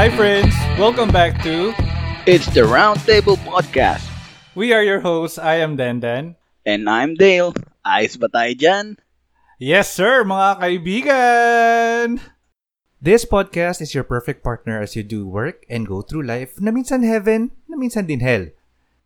[0.00, 1.76] Hi friends, welcome back to
[2.24, 4.08] It's the Roundtable Podcast.
[4.56, 5.36] We are your hosts.
[5.36, 6.40] I am Dandan.
[6.64, 7.52] And I'm Dale.
[7.84, 8.96] Ayos ba tayo dyan?
[9.60, 12.16] Yes sir, mga kaibigan!
[12.96, 16.72] This podcast is your perfect partner as you do work and go through life na
[16.72, 18.48] minsan heaven, na minsan din hell.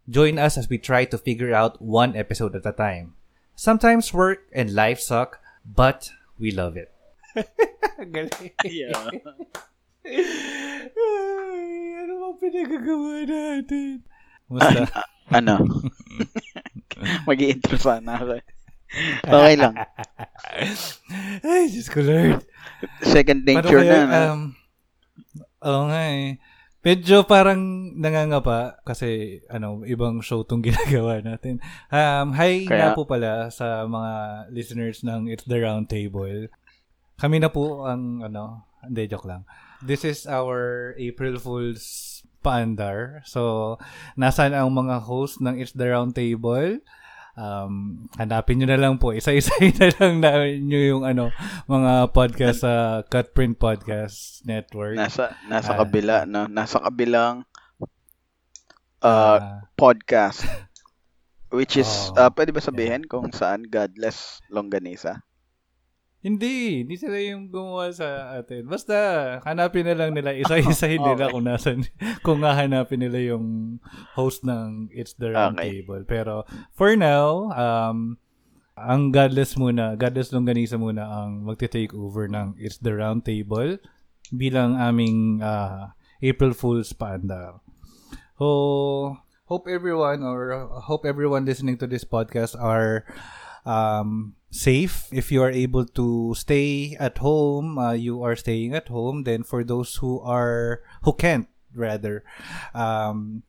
[0.06, 3.18] Join us as we try to figure out one episode at a time.
[3.58, 6.94] Sometimes work and life suck, but we love it.
[8.62, 9.10] Yeah.
[10.04, 11.64] Ay,
[11.96, 14.04] ano bang pinagagawa natin?
[14.46, 14.84] Musta?
[15.32, 15.54] ano?
[17.26, 18.36] mag intro sana ako.
[19.26, 19.74] Okay lang.
[21.42, 22.46] Ay, Diyos ko Lord.
[23.02, 24.18] Second Paano nature kaya, na.
[24.30, 24.40] um,
[25.58, 26.38] oo nga eh.
[26.78, 27.58] Medyo parang
[27.90, 31.58] nangangapa kasi ano, ibang show tong ginagawa natin.
[31.90, 34.12] Um, hi Kaya- nga po pala sa mga
[34.54, 36.46] listeners ng It's the Round Table.
[37.18, 39.42] Kami na po ang ano, hindi joke lang.
[39.84, 41.84] This is our April Fool's
[42.40, 43.20] paandar.
[43.24, 43.76] So,
[44.16, 46.80] nasan ang mga host ng It's the Round Table?
[47.34, 49.10] Um, hanapin nyo na lang po.
[49.10, 51.34] Isa-isahin na lang na nyo yung ano,
[51.66, 52.74] mga podcast sa
[53.04, 54.94] Cutprint Podcast Network.
[54.96, 55.82] nasa nasa Ah.
[55.82, 56.46] kabila, no?
[56.46, 57.42] Nasa kabilang
[59.02, 60.46] uh, Ah, podcast.
[61.50, 62.24] Which is, Oh.
[62.24, 65.20] uh, pwede ba sabihin kung saan Godless Longganisa?
[66.24, 68.64] Hindi, hindi sila yung gumawa sa atin.
[68.64, 68.96] Basta,
[69.44, 71.32] hanapin na lang nila, isa-isahin nila Okay.
[71.36, 71.78] kung nasan,
[72.24, 73.76] kung hahanapin nila yung
[74.16, 75.84] host ng It's the Round Okay.
[75.84, 76.02] Table.
[76.08, 78.16] Pero, for now, um,
[78.74, 83.76] ang Godless muna, Godless Longganisa muna ang magte-take over ng It's the Round Table
[84.32, 85.92] bilang aming ah,
[86.24, 87.60] April Fool's paandar.
[88.40, 93.04] So, hope everyone or hope everyone listening to this podcast are
[93.68, 95.10] um, safe.
[95.10, 99.26] If you are able to stay at home, uh, you are staying at home.
[99.26, 102.22] Then for those who are who can't rather,
[102.70, 103.42] um,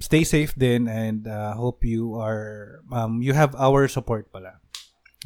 [0.00, 4.56] stay safe then and uh, hope you are um, you have our support pala.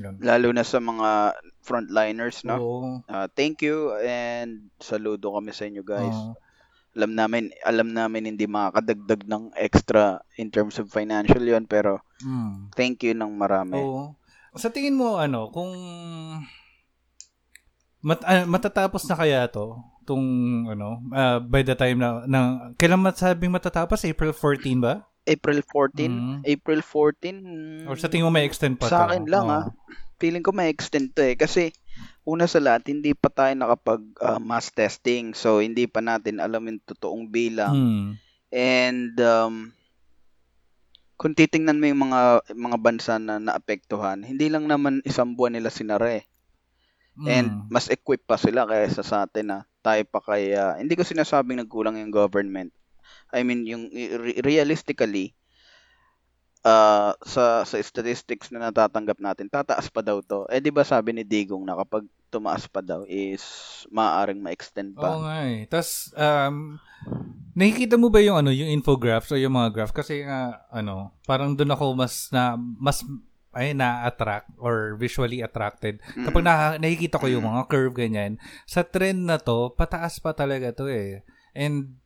[0.03, 0.19] Yun.
[0.25, 2.56] Lalo na sa mga frontliners, no?
[2.59, 2.81] Oo.
[3.06, 6.11] Uh, thank you and saludo kami sa inyo guys.
[6.11, 6.34] Oo.
[6.93, 12.69] alam namin alam namin hindi makakadagdag ng extra in terms of financial yon pero Mm.
[12.77, 13.81] thank you ng marami.
[13.81, 14.15] Oo.
[14.55, 15.73] Sa tingin mo ano, kung
[18.01, 20.27] mat, ah, matatapos na kaya to tung
[20.67, 22.41] ano ah, by the time na, na
[22.75, 25.07] kailan masabing matatapos April 14 ba?
[25.23, 26.39] April 14, Mm.
[26.43, 27.87] April 14.
[27.87, 29.15] Or sa tingin mo may extend pa Sa to?
[29.15, 29.55] akin lang, Oo.
[29.55, 29.65] ah.
[30.19, 31.71] Feeling ko may extend to eh kasi
[32.23, 36.62] una sa lahat hindi pa tayo nakapag ah, mass testing so hindi pa natin alam
[36.65, 38.09] yung totoong bilang Hmm.
[38.51, 39.71] and um,
[41.21, 42.21] kung titingnan mo yung mga
[42.56, 46.27] mga bansa na naapektuhan hindi lang naman isang buwan nila sinare
[47.12, 47.28] Hmm.
[47.28, 51.61] And mas equipped pa sila kaysa sa atin na tayo pa kaya hindi ko sinasabing
[51.61, 52.73] nagkulang yung government.
[53.28, 55.37] I mean yung re- realistically
[56.62, 60.47] uh, sa sa statistics na natatanggap natin tataas pa daw to.
[60.49, 62.03] Eh di ba sabi ni Digong na kapag
[62.33, 63.45] tumaas pa daw is
[63.93, 65.21] maaaring ma-extend Oo pa.
[65.21, 65.69] nga eh.
[65.69, 66.81] Tapos, um,
[67.53, 69.93] nakikita mo ba yung ano, yung infographics o yung mga graph?
[69.93, 73.05] Kasi nga, ano, parang doon ako mas na, mas,
[73.53, 76.00] ay, na-attract or visually attracted.
[76.17, 76.49] Kapag Mm.
[76.49, 80.89] na, nakikita ko yung mga curve ganyan, sa trend na to, pataas pa talaga to
[80.89, 81.21] eh.
[81.53, 82.00] And,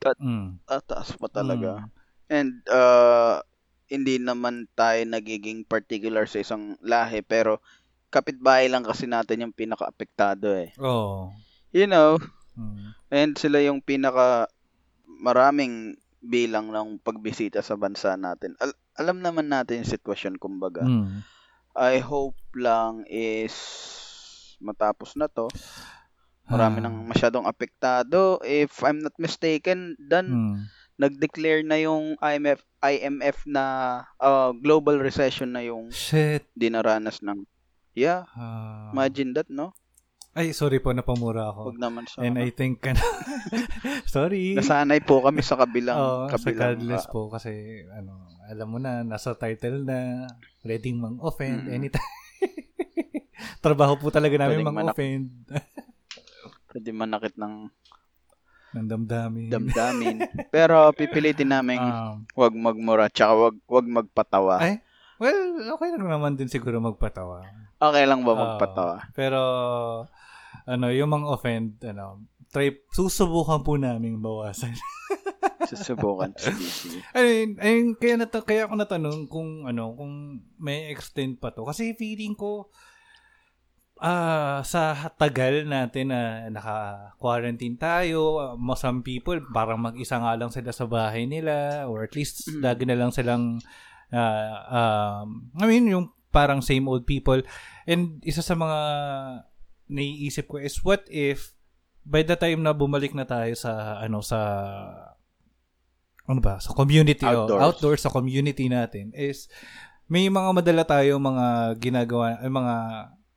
[0.00, 1.84] Tat- mm, Tataas pa talaga.
[1.84, 2.00] mm,
[2.32, 3.44] And uh,
[3.92, 7.60] hindi naman tayo nagiging particular sa isang lahi pero
[8.08, 10.72] kapitbahay lang kasi natin yung pinaka-apektado eh.
[10.80, 11.28] oh,
[11.72, 12.16] You know,
[12.56, 14.48] mm, And sila yung pinaka
[15.04, 18.56] maraming bilang ng pagbisita sa bansa natin.
[18.56, 20.84] Al- alam naman natin yung sitwasyon kumbaga.
[20.84, 21.20] mm.
[21.72, 23.52] I hope lang is
[24.60, 25.48] matapos na to.
[26.48, 28.36] Marami Ah, nang masyadong apektado.
[28.44, 30.56] If I'm not mistaken, dan mm.
[31.02, 33.64] Nag-declare na yung IMF IMF na
[34.16, 36.46] uh, global recession na yung Shit.
[36.54, 37.42] dinaranas ng
[37.92, 38.88] Yeah, Ah.
[38.88, 39.76] imagine that, no?
[40.32, 41.68] ay, sorry po, napamura ako.
[41.68, 42.96] Huwag naman sa And I think, ano,
[44.08, 44.56] sorry.
[44.56, 47.52] Nasanay po kami sa kabilang Oo, sa kabilang godless ah, po kasi
[47.92, 50.24] ano, alam mo na nasa title na
[50.64, 51.76] ready mang offend Mm.
[51.76, 52.16] anytime.
[53.64, 55.28] Trabaho po talaga namin mang offend
[56.72, 57.68] pwede manakit ng
[58.72, 59.48] ng damdamin.
[59.52, 60.16] damdamin.
[60.54, 64.56] Pero pipilitin namin Um, wag magmura tsaka wag wag magpatawa.
[64.60, 64.80] Ay?
[65.22, 67.46] well, okay lang naman din siguro magpatawa.
[67.78, 69.06] Okay lang ba magpatawa?
[69.12, 69.40] Pero
[70.66, 74.74] ano, yung mga offend, ano, try, susubukan po namin bawasan.
[75.72, 77.00] Susubukan sa DC.
[77.16, 81.64] ayun, ayun, kaya, nata- kaya ako natanong kung, ano, kung may extend pa to.
[81.64, 82.68] Kasi feeling ko,
[84.02, 90.74] ah sa tagal natin na naka-quarantine tayo, uh, some people parang mag-isa nga lang sila
[90.74, 92.60] sa bahay nila or at least Mm.
[92.60, 93.62] lagi na lang silang
[94.10, 94.50] ah,
[95.22, 97.38] um, I mean yung parang same old people
[97.86, 98.78] and isa sa mga
[99.86, 101.54] naiisip ko is what if
[102.02, 104.40] by the time na bumalik na tayo sa ano sa
[106.22, 107.62] ano ba sa community Outdoors.
[107.62, 109.46] outdoors sa community natin is
[110.06, 112.74] may mga madala tayo mga ginagawa ay mga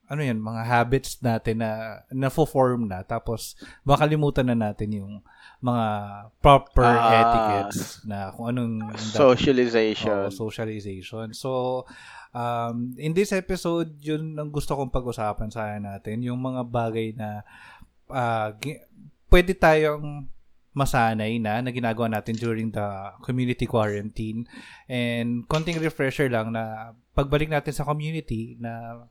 [0.06, 5.12] ano yan mga habits natin na na-form na tapos makalimutan na natin yung
[5.58, 5.86] mga
[6.38, 7.10] proper Ah.
[7.16, 10.28] etiquettes na kung anong dapat- Socialization.
[10.28, 11.32] Oo, socialization.
[11.32, 11.82] So,
[12.30, 17.42] um, in this episode, yun ang gusto kong pag-usapan sa natin, yung mga bagay na
[18.06, 18.78] ah, gi-
[19.26, 20.30] pwede tayong
[20.70, 22.84] masanay na na ginagawa natin during the
[23.24, 24.44] community quarantine.
[24.86, 29.02] And konting refresher lang na pagbalik natin sa community na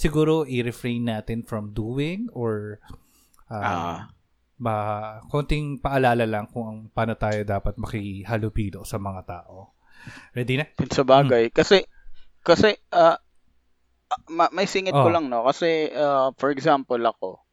[0.00, 2.80] siguro i-refrain natin from doing or
[3.46, 3.98] ah, Ah.
[4.56, 4.76] ba
[5.26, 9.76] konting paalala lang kung paano tayo dapat makihalubilo sa mga tao.
[10.32, 10.64] Ready na?
[10.88, 11.52] Sa bagay.
[11.52, 11.84] Kasi,
[12.40, 13.20] kasi, ah,
[14.06, 15.12] ah, ma- may singit ko Oh.
[15.12, 15.44] lang, no?
[15.44, 17.44] Kasi, ah, for example, ako,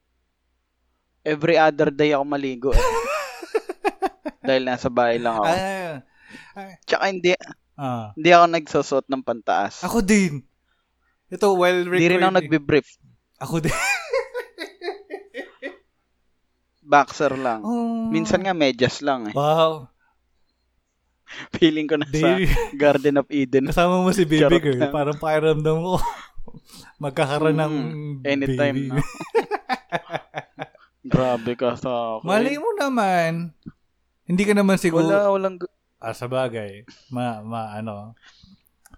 [1.21, 2.71] every other day ako maligo.
[2.71, 2.79] eh.
[4.47, 5.51] Dahil nasa bahay lang ako.
[5.51, 5.95] Ah,
[6.83, 7.35] Tsaka hindi,
[7.75, 8.15] ah.
[8.15, 9.83] hindi ako nagsusot ng pantaas.
[9.83, 10.46] Ako din.
[11.27, 11.99] Ito, while recording.
[11.99, 12.87] Hindi rin ako nagbe-brief.
[13.37, 13.75] Ako din.
[16.83, 17.59] Boxer lang.
[17.61, 18.07] Oh.
[18.07, 19.35] Minsan nga medyas lang eh.
[19.35, 19.91] Wow.
[21.53, 22.39] Feeling ko na sa
[22.73, 23.67] Garden of Eden.
[23.67, 24.79] kasama mo si baby girl.
[24.79, 24.95] lang.
[24.95, 25.99] Parang pakiramdam mo.
[27.03, 28.89] Magkakaroon ng Mm, anytime baby.
[28.89, 29.03] na.
[31.03, 32.23] Grabe ka sa akin.
[32.23, 33.51] Malay mo naman.
[34.23, 35.03] Hindi ka naman siguro.
[35.03, 35.59] Wala, walang
[35.97, 36.87] Ah, sa bagay.
[37.09, 38.15] Ma, ma, ano.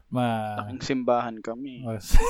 [0.09, 0.57] Ma.
[0.65, 1.85] Laking simbahan kami.
[1.85, 2.17] mas-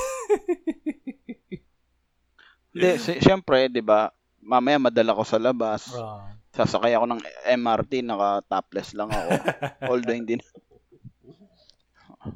[2.70, 5.90] Hindi, si- syempre, di ba, mamaya madala ko sa labas.
[5.96, 6.30] Ah.
[6.54, 7.20] Sasakay ako ng
[7.58, 9.30] MRT, naka-topless lang ako.
[9.90, 10.44] Although hindi na.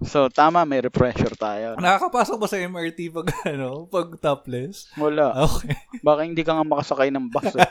[0.01, 1.77] So, tama, may refresher tayo.
[1.77, 4.89] Nakakapasok ba sa MRT pag, ano, pag topless?
[4.97, 5.37] Wala.
[5.45, 5.77] Okay.
[6.01, 7.53] Baka hindi ka nga makasakay ng bus.
[7.53, 7.69] Eh.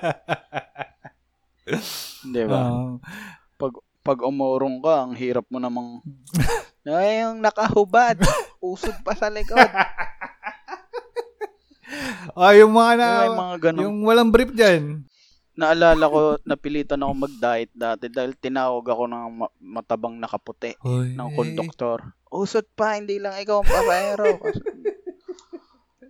[2.29, 2.59] Di ba?
[2.69, 2.95] Ah.
[3.57, 6.05] Pag, pag umurong ka, ang hirap mo namang,
[6.83, 8.19] ay, yung nakahubad,
[8.59, 9.55] usod pa sa likod.
[12.35, 13.81] ah, yung mga na, Yung mga ganun.
[13.87, 15.07] yung walang brief dyan.
[15.53, 21.13] Naalala ko, napilitan ako mag-diet dati dahil tinawag ako ng ma- matabang nakaputi Hoy.
[21.13, 22.17] ng konduktor.
[22.33, 24.41] Usod pa, hindi lang ikaw ang pasahero.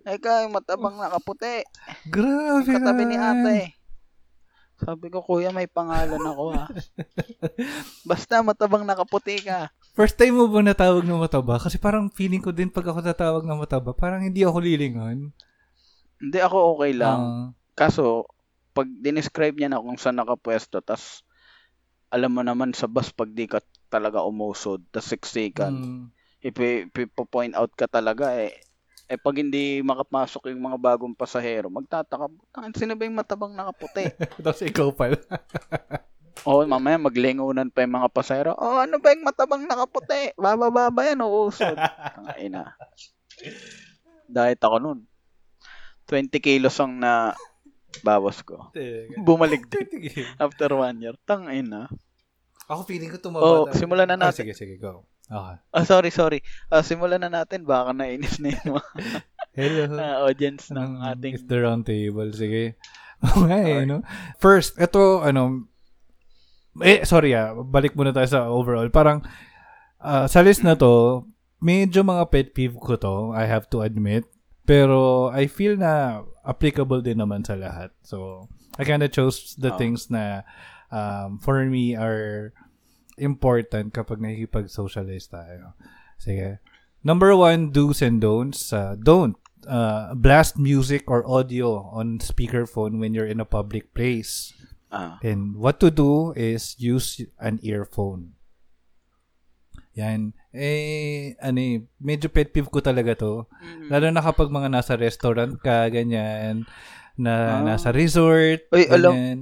[0.03, 1.63] Ikaw yung matabang nakaputi.
[2.11, 3.71] Grabe Katabi ni ate.
[4.75, 6.67] Sabi ko, kuya, may pangalan ako ha.
[8.03, 9.71] Basta matabang nakaputi ka.
[9.93, 11.61] First time mo ba natawag ng mataba?
[11.61, 15.29] Kasi parang feeling ko din pag ako natawag ng mataba, parang hindi ako lilingon.
[16.17, 17.19] Hindi ako okay lang.
[17.21, 17.47] Ah.
[17.77, 18.25] Kaso,
[18.73, 21.21] pag dinescribe niya na kung saan nakapwesto, tas
[22.09, 23.61] alam mo naman sa bus pag di ka
[23.93, 26.05] talaga umusod, tas siksikan, mm.
[26.41, 28.53] ipi- ipo-point out ka talaga eh.
[29.05, 34.09] Eh pag hindi makapasok yung mga bagong pasahero, magtataka, "Tangin, sino ba yung matabang nakaputi?
[34.41, 35.21] Tapos ikaw pala.
[36.41, 40.33] o mamaya maglingunan pa yung mga pasahero, oh ano ba yung matabang nakaputi?
[40.33, 41.77] Bababa ba yan o usod?
[41.77, 42.73] Tangina.
[44.33, 44.99] Diet ako nun.
[46.05, 47.31] 20 kilos ang na
[48.01, 48.73] bawas ko.
[49.17, 49.87] Bumalik din
[50.35, 51.15] after one year.
[51.23, 51.87] Tangina.
[52.63, 53.43] ako feeling ko tumaba.
[53.43, 54.47] Oh, simulan na Ah, natin.
[54.47, 55.03] sige, sige, go.
[55.23, 55.57] Okay.
[55.69, 56.39] Ah, sorry, sorry.
[56.67, 57.63] Ah, simulan na natin.
[57.63, 58.89] Baka nainis na yung mga
[59.59, 59.83] Hello.
[60.01, 61.33] ah, audience ng Mm, ating...
[61.37, 62.31] It's the round table.
[62.31, 62.75] Sige.
[63.21, 64.01] Okay, no?
[64.35, 65.67] First, ito, ano,
[66.81, 68.89] eh, sorry ah, balik muna tayo sa overall.
[68.89, 69.21] Parang,
[70.01, 71.25] ah, sa list na to,
[71.61, 74.25] medyo mga pet peeve ko to, I have to admit.
[74.63, 77.91] Pero, I feel na applicable din naman sa lahat.
[78.01, 78.47] So,
[78.79, 79.77] I kinda chose the Oh.
[79.77, 80.47] things na
[80.89, 82.55] um, for me are
[83.19, 85.77] important kapag nakikipag-socialize tayo.
[86.17, 86.63] Sige.
[87.03, 88.71] Number one, do's and don'ts.
[88.71, 89.35] Uh, don't
[89.67, 94.55] uh, blast music or audio on speakerphone when you're in a public place.
[94.93, 98.37] Ah, And what to do is use an earphone.
[99.93, 100.37] Yan.
[100.49, 103.49] Eh, ano eh, medyo pet peeve ko talaga to.
[103.87, 106.65] Lalo na kapag mga nasa restaurant ka, ganyan,
[107.15, 107.61] na Ah.
[107.63, 109.39] nasa resort, alam- ganyan.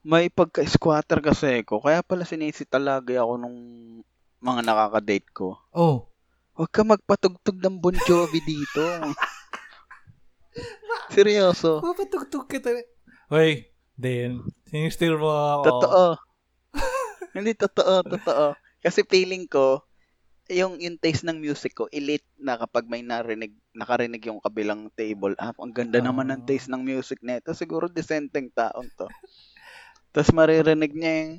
[0.00, 1.78] may pagka-squatter kasi ko.
[1.78, 3.58] Kaya pala sinisitalaga ako nung
[4.38, 5.58] mga nakaka-date ko.
[5.68, 6.06] Oh,
[6.54, 8.82] Huwag ka magpatugtog ng Bon Jovi dito.
[11.08, 11.78] Seryoso.
[11.80, 12.74] papatugtog kita.
[13.28, 15.64] Hoy, then, sinistir mo ako.
[15.66, 16.04] Totoo.
[17.36, 18.46] Hindi totoo, totoo.
[18.78, 19.82] Kasi feeling ko,
[20.48, 25.36] yung yung taste ng music ko elite na kapag may narinig nakarinig yung kabilang table
[25.36, 26.46] ah ang ganda naman ng Ah.
[26.48, 29.04] taste ng music nito siguro decenteng taon to
[30.08, 31.34] tapos maririnig niya yung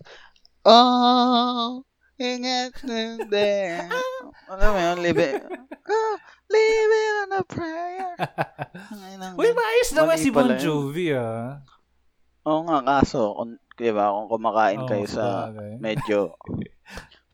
[0.61, 1.81] oh
[2.21, 2.77] ingat
[3.33, 3.89] there
[4.45, 5.41] alam mo yun live it
[5.89, 6.15] oh,
[6.53, 8.13] live it on a prayer
[9.41, 10.53] Uy, maayos naman si Bon.
[10.53, 11.63] Jovi, ah.
[12.49, 15.77] Oo nga, kaso, kung, di ba, kung kumakain Oo, kayo sa sabagay.
[15.77, 16.33] medyo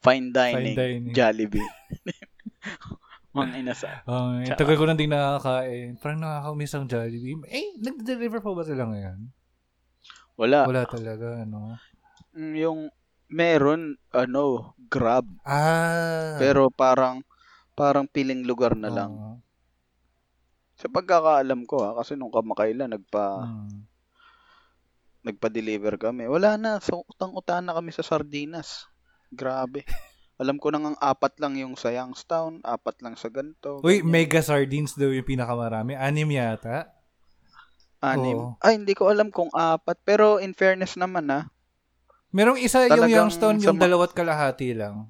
[0.01, 1.15] fine dining, Fine dining.
[1.15, 1.63] Jollibee.
[3.34, 3.89] Mga inasa.
[4.05, 5.95] Oh, Tsaka- tagal ko nang di nakakain.
[5.98, 7.39] Parang nakakamiss ang Jollibee.
[7.45, 9.19] Eh, nag-deliver pa ba sila ngayon?
[10.36, 10.63] Wala.
[10.63, 11.79] Wala talaga, ano.
[12.31, 12.79] Mm, Yung
[13.27, 14.43] meron, ano,
[14.88, 15.24] grab.
[15.41, 16.36] Ah.
[16.38, 17.24] Pero parang,
[17.74, 19.12] parang piling lugar na lang.
[19.12, 19.36] Oo.
[20.75, 23.79] Sa pagkakaalam ko ha, kasi nung kamakailan, nagpa, Mm.
[25.25, 26.29] Nagpa-deliver kami.
[26.29, 28.86] Wala na, so utang-utang na kami sa sardinas.
[29.34, 29.82] Grabe.
[30.41, 33.82] Alam ko nang ang apat lang yung sa Youngstown, apat lang sa ganito.
[33.82, 34.12] Uy, ganyan.
[34.12, 35.98] mega sardines daw yung pinakamarami.
[35.98, 36.91] Anim yata.
[38.03, 38.38] Anim.
[38.38, 38.60] Oo.
[38.62, 39.98] Ay, hindi ko alam kung apat.
[40.05, 41.50] Pero in fairness naman ah,
[42.36, 45.08] Merong isa yung Youngstown, yung dalawat kalahati lang.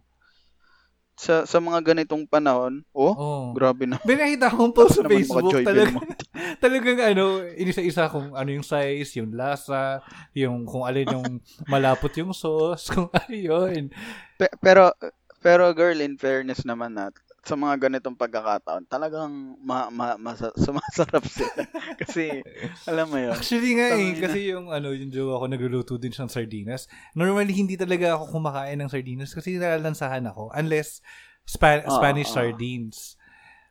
[1.16, 3.46] Sa sa mga ganitong panahon, oh, Oh.
[3.56, 3.96] grabe na.
[4.04, 5.96] Binakita ko po sa Naman Facebook talaga.
[6.64, 11.40] Talagang ano, inisa-isa kung ano yung size, yung lasa, yung kung alin yung
[11.72, 13.88] malapot yung sauce, kung ano yun.
[14.36, 14.92] Pe- pero
[15.40, 17.14] pero girl, in fairness naman na
[17.46, 19.30] sa mga ganitong pagkakataon, talagang
[19.62, 21.62] ma, ma, masa, sumasarap sila.
[21.96, 22.42] Kasi,
[22.90, 23.32] alam mo yun.
[23.32, 26.90] Actually nga eh, kasi yung ano, yung jowa ko nagluluto din siyang sardinas.
[27.14, 31.06] Normally, hindi talaga ako kumakain ng sardinas kasi nalalansahan ako unless
[31.46, 32.42] Spa- Ah, Spanish ah.
[32.42, 33.22] sardines.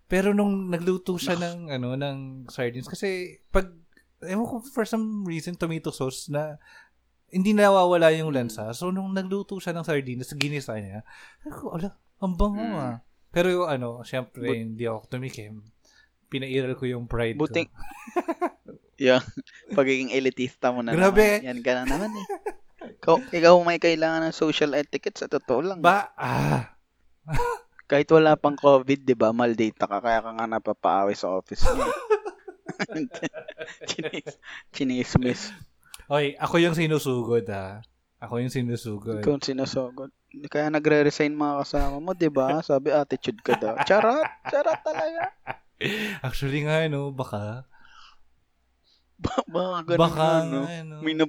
[0.06, 3.66] Pero nung nagluto siya ng ano ng sardines kasi pag
[4.22, 6.54] ewan ko for some reason tomato sauce na
[7.28, 8.70] hindi nawawala yung lansa.
[8.70, 11.02] So nung nagluto siya ng sardines, ginisa niya.
[11.42, 12.78] Sabi ko, ala, ang bango Mm.
[12.78, 12.96] ah.
[13.34, 15.66] Pero yung ano, syempre But- hindi ako tumikim.
[16.30, 17.78] Pinairal ko yung pride Buting, ko.
[19.06, 19.22] yung
[19.74, 21.42] pagiging elitista mo na Grabe.
[21.42, 21.50] naman.
[21.50, 22.26] Yan na naman eh.
[22.98, 25.78] Ikaw, ikaw may kailangan ng social etiquette sa totoo lang.
[25.82, 26.74] Ba, ah,
[27.90, 31.84] Kahit wala pang COVID, di ba, maldita ka, kaya ka nga napapaaway sa office mo.
[33.88, 34.34] Chinis,
[34.74, 35.54] chinismis.
[36.10, 37.84] Oy, ako yung sinusugod ha.
[38.18, 39.22] Ako yung sinusugod.
[39.22, 40.10] Ikaw ang sinasogod.
[40.46, 42.58] Kaya nagre-resign mga kasama mo, di ba?
[42.60, 43.74] Sabi, attitude ka daw.
[43.82, 44.26] Charot!
[44.48, 45.30] Charot talaga.
[46.26, 47.66] Actually nga, no, baka.
[49.18, 50.60] Ba- Baka ganun Baka, nga, no?
[50.66, 50.94] ano.
[51.00, 51.24] May na,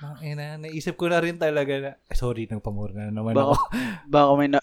[0.00, 3.64] Ang ina, naisip ko na rin talaga na, eh, sorry, nagpamura na naman baka, ako.
[4.16, 4.60] baka may na,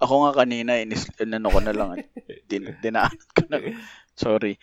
[0.00, 2.00] ako nga kanina, inis, inano ko na lang.
[2.00, 2.04] eh.
[2.48, 3.60] Din, dinaan ko na.
[4.16, 4.56] Sorry.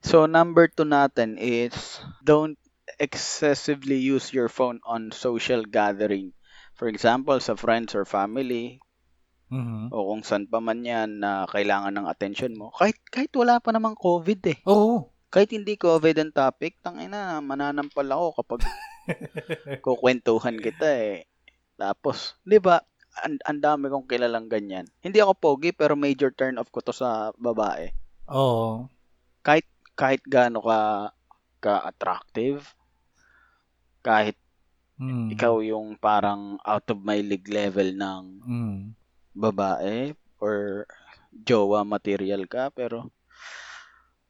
[0.00, 2.56] So, number two natin is, don't
[2.96, 6.32] excessively use your phone on social gathering.
[6.72, 8.80] For example, sa friends or family,
[9.52, 9.92] Mhm.
[9.92, 12.72] o kung saan pa man yan na kailangan ng attention mo.
[12.72, 14.58] Kahit, kahit wala pa namang COVID eh.
[14.64, 15.12] Oo.
[15.28, 18.60] Kahit hindi COVID ang topic, tangina, mananampal ako kapag
[19.84, 21.28] kukwentuhan kita eh.
[21.76, 22.80] Tapos, di ba,
[23.20, 24.88] ang, dami kong kilalang ganyan.
[25.04, 27.92] Hindi ako pogi, pero major turn off ko to sa babae.
[28.32, 28.88] Oo.
[29.44, 31.12] Kahit, kahit gaano ka,
[31.60, 32.64] ka-attractive,
[34.00, 34.40] kahit
[35.02, 35.34] Mm.
[35.34, 38.78] ikaw yung parang out of my league level ng Mm.
[39.34, 40.86] babae or
[41.34, 43.10] jowa material ka, pero,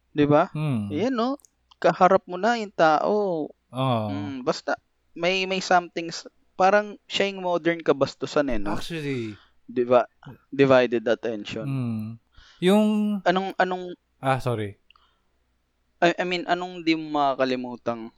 [0.08, 0.48] di ba?
[0.56, 0.88] Mm.
[0.88, 1.36] Yan no,
[1.76, 4.06] kaharap mo na yung tao, Oo.
[4.08, 4.76] Mm, basta
[5.12, 6.08] may may something
[6.54, 8.72] parang siya yung modern kabastusan eh, no?
[8.72, 10.04] Actually, Diba?
[10.52, 11.64] Divided attention.
[11.64, 12.06] mm.
[12.60, 14.76] yung, Anong anong ah, sorry.
[15.98, 18.10] I, I mean, anong di mo makakalimutang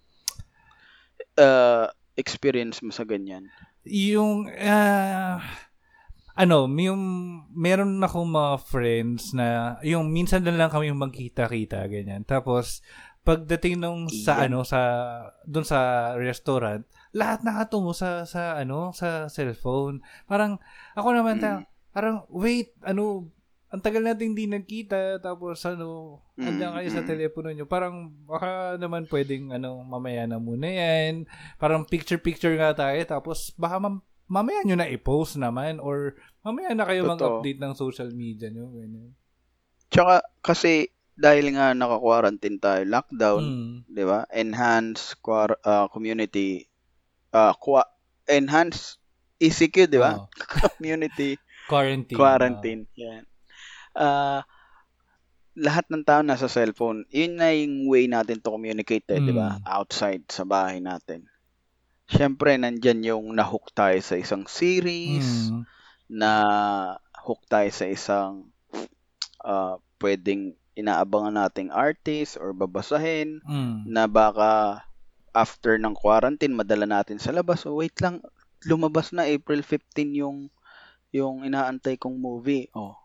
[1.39, 3.51] uh, experience mo sa ganyan?
[3.85, 5.43] Yung, ah,
[6.35, 7.03] ano, yung,
[7.55, 12.27] meron akong mga friends na, yung minsan na lang kami magkita-kita, ganyan.
[12.27, 12.83] Tapos,
[13.25, 14.53] pagdating nung sa, Iyan.
[14.53, 14.81] ano, sa,
[15.47, 20.03] dun sa restaurant, lahat nakatungo sa, sa, ano, sa cellphone.
[20.27, 20.59] Parang,
[20.99, 21.67] ako naman, ta, Mm.
[21.95, 23.31] parang, wait, ano,
[23.75, 27.09] ang tagal natin hindi nagkita, tapos, ano, Mm, andyan kayo sa mm.
[27.11, 27.67] telepono nyo.
[27.67, 31.27] Parang, baka naman pwedeng, ano, mamaya na muna yan.
[31.59, 36.87] Parang picture-picture nga tayo, tapos, baka mam- mamaya nyo na i-post naman, or mamaya na
[36.87, 37.13] kayo Totoo.
[37.13, 38.71] mag-update ng social media nyo.
[38.71, 39.11] Ganyan.
[39.91, 43.75] Tsaka kasi dahil nga naka-quarantine tayo, lockdown, Mm.
[43.87, 44.27] 'di ba?
[44.31, 46.67] Enhance quar- uh, community
[47.31, 47.91] uh, qua-
[48.27, 48.99] enhance
[49.39, 50.19] ECQ, 'di ba?
[50.19, 50.27] Oo.
[50.75, 51.39] community
[51.71, 52.17] Quarantine.
[52.19, 52.83] quarantine.
[52.99, 53.23] Yan.
[53.95, 54.43] Ah,
[55.55, 57.07] lahat ng tao nasa cellphone.
[57.15, 59.63] Yun na yung way natin to communicate, eh, 'di ba?
[59.63, 59.63] Mm.
[59.71, 61.31] Outside sa bahay natin.
[62.11, 65.63] Siyempre, nandyan yung nahook tayo sa isang series Mm.
[66.11, 66.33] na
[67.25, 68.51] hook tayo sa isang
[69.47, 73.87] uh, pwedeng inaabangan nating artist or babasahin Mm.
[73.87, 74.83] na baka
[75.35, 77.63] after ng quarantine madala natin sa labas.
[77.63, 78.21] So wait lang,
[78.67, 80.51] lumabas na April 15 yung
[81.15, 82.67] yung inaantay kong movie.
[82.75, 82.99] Oh.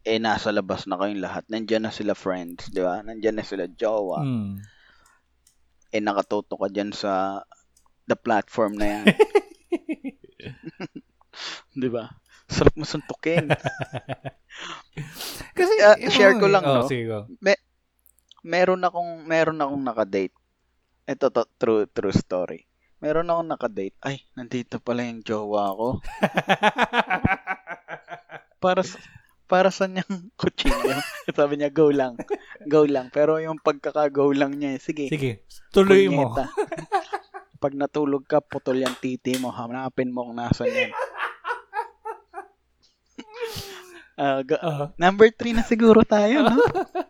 [0.00, 1.44] Eh nasa labas na kayong lahat.
[1.52, 3.04] Nandiyan na sila friends, di ba?
[3.04, 4.24] Nandiyan na sila jowa.
[4.24, 4.64] Mm.
[5.92, 7.44] Eh nakatuto ka diyan sa
[8.08, 9.04] the platform na yan.
[11.80, 12.08] di ba?
[12.50, 13.46] Sarap mo suntukin.
[15.58, 16.90] Kasi, yun share ko lang, oh, no?
[16.90, 17.30] Sige, go.
[18.42, 20.34] meron akong meron akong nakadate.
[21.06, 22.66] Ito to, true true story.
[22.98, 23.94] Meron akong nakadate.
[24.02, 25.88] Ay, nandito pala yung jowa ko.
[28.62, 28.98] para sa,
[29.50, 30.94] para sa niyang kutsilyo.
[31.28, 32.14] Sabi niya, go lang.
[32.64, 33.10] Go lang.
[33.10, 35.10] Pero yung pagkaka-go lang niya, eh, sige.
[35.10, 36.30] Sige, tuloy mo.
[37.62, 39.50] Pag natulog ka, putol yung titi mo.
[39.50, 40.92] Hanapin mo kung nasan yan.
[44.14, 46.60] Ah, ga- Ah, number 3 na siguro tayo, no?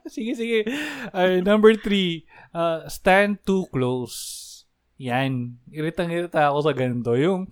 [0.07, 0.63] sige, sige.
[1.11, 2.23] Ay, number three,
[2.55, 4.47] uh, stand too close.
[4.95, 5.59] Yan.
[5.67, 7.19] Iritang-irita ako sa ganito.
[7.19, 7.51] Yung,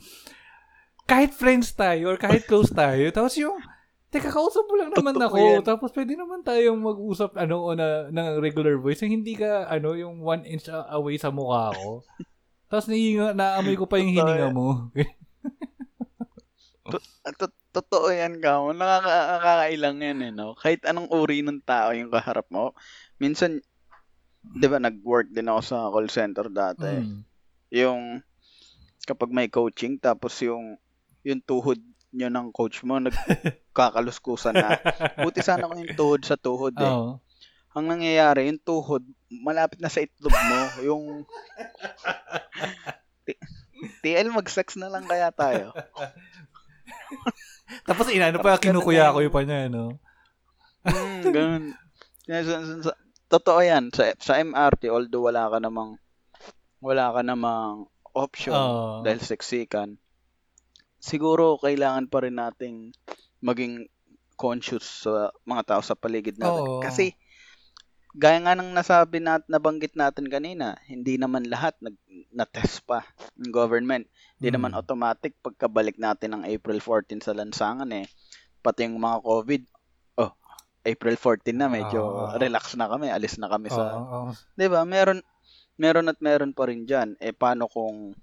[1.05, 3.59] kahit friends tayo or kahit close tayo, tapos yung,
[4.09, 5.37] teka, kausap mo lang naman Totoo ako.
[5.37, 5.61] yan.
[5.65, 9.05] Tapos pwede naman tayong mag-usap, ano, na, ng regular voice.
[9.05, 12.01] Yung hindi ka, ano, yung one inch away sa mukha ko.
[12.73, 14.55] tapos naiinga, naamoy ko pa yung Totoo hininga yan.
[14.57, 14.67] mo.
[17.37, 18.73] Tot- Totoo yan, Gamo.
[18.73, 20.57] Nakaka- Nakakailang yan, eh, no?
[20.57, 22.73] Kahit anong uri ng tao yung kaharap mo.
[23.21, 23.61] Minsan,
[24.41, 26.89] di ba, nag-work din ako sa call center dati.
[26.89, 27.21] Mm.
[27.77, 28.03] Yung,
[29.05, 30.81] kapag may coaching, tapos yung,
[31.23, 31.79] yung tuhod
[32.11, 34.81] nyo ng coach mo, nagkakaluskusan na.
[35.19, 36.85] Buti sana kung yung tuhod sa tuhod, eh.
[36.85, 37.21] Oo.
[37.73, 40.59] Ang nangyayari, yung tuhod, malapit na sa itlog mo.
[40.83, 41.03] Yung,
[43.23, 43.39] T-
[44.01, 45.71] TL, mag-sex na lang kaya tayo.
[47.89, 50.01] Tapos inano pa, kinukuya ko yung- pa niya, no?
[50.89, 51.65] Mm, ganun.
[53.29, 53.93] Totoo yan.
[53.93, 56.01] Sa, sa MRT, although wala ka namang,
[56.81, 57.85] wala ka namang
[58.17, 59.05] option Oo.
[59.05, 60.01] dahil seksikan,
[60.99, 62.93] siguro kailangan pa rin nating
[63.43, 63.87] maging
[64.39, 66.63] conscious sa mga tao sa paligid natin.
[66.63, 66.83] Oo.
[66.83, 67.15] Kasi,
[68.15, 71.95] gaya nga ng nasabi nat nabanggit natin kanina, hindi naman lahat nag
[72.35, 73.03] na-test pa
[73.39, 74.07] ng government.
[74.39, 74.57] Hindi Mm.
[74.59, 78.07] naman automatic pagkabalik natin ng April 14 sa lansangan eh.
[78.63, 79.63] Pati yung mga COVID,
[80.23, 80.33] oh,
[80.87, 82.39] April 14 na medyo Oo.
[82.39, 84.31] relax na kami, alis na kami sa, oo.
[84.59, 84.83] 'di ba?
[84.87, 85.23] Meron
[85.79, 87.19] meron at meron pa rin diyan.
[87.23, 88.15] Eh paano kung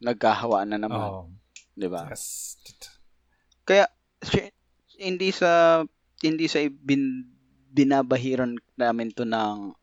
[0.00, 1.32] nagkahawaan na naman, Oo.
[1.76, 2.08] 'di ba?
[2.08, 2.56] Yes.
[3.66, 3.88] Kaya
[4.96, 5.82] hindi sa
[6.24, 7.28] hindi sa bin,
[7.72, 9.76] binabahiran namin to ng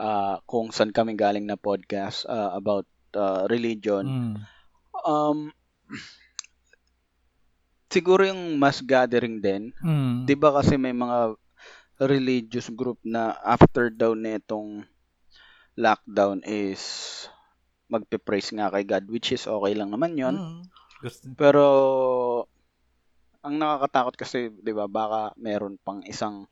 [0.00, 2.84] ah, kung saan kami galing na podcast ah, about
[3.16, 4.04] ah, religion.
[4.04, 4.34] Mm.
[5.06, 5.38] Um
[7.88, 9.72] siguro yung mass gathering din.
[9.80, 10.28] Mm.
[10.28, 11.36] 'Di ba kasi may mga
[11.96, 14.84] religious group na after daw nitong
[15.80, 16.80] lockdown is
[17.90, 20.36] magpe-praise nga kay God which is okay lang naman 'yon.
[20.36, 20.62] Mm.
[21.02, 21.26] Gusto.
[21.38, 21.64] Pero
[23.44, 26.50] ang nakakatakot kasi, 'di ba, baka meron pang isang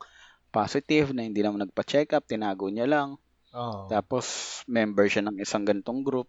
[0.54, 3.08] positive na hindi naman nagpa-check up, tinago niya lang.
[3.54, 3.90] Oo.
[3.90, 6.28] Tapos member siya ng isang gantong group.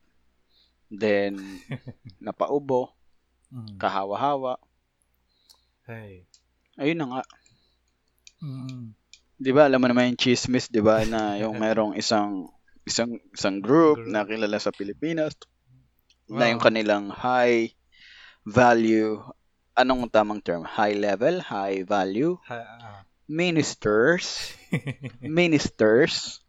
[0.90, 1.38] Then
[2.26, 2.94] napaubo,
[3.54, 3.78] Mm.
[3.78, 4.58] kahawa-hawa.
[5.86, 6.26] Hey.
[6.82, 7.22] Ayun na nga.
[8.42, 8.98] Mm.
[9.38, 12.50] 'Di ba, alam mo naman yung chismis, 'di ba, na yung merong isang
[12.86, 14.10] isang isang group Group.
[14.10, 15.34] na kilala sa Pilipinas
[16.26, 16.52] na Wow.
[16.54, 17.74] yung kanilang high
[18.42, 19.22] value
[19.74, 20.64] anong tamang term?
[20.64, 23.02] High level, high value Ha- ah.
[23.26, 24.54] ministers,
[25.22, 26.40] ministers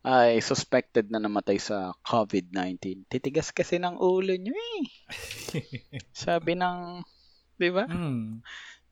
[0.00, 3.10] ay suspected na namatay sa COVID-19.
[3.10, 4.84] Titigas kasi ng ulo nyo eh.
[6.14, 7.02] Sabi ng,
[7.58, 7.90] di ba?
[7.90, 8.38] mm.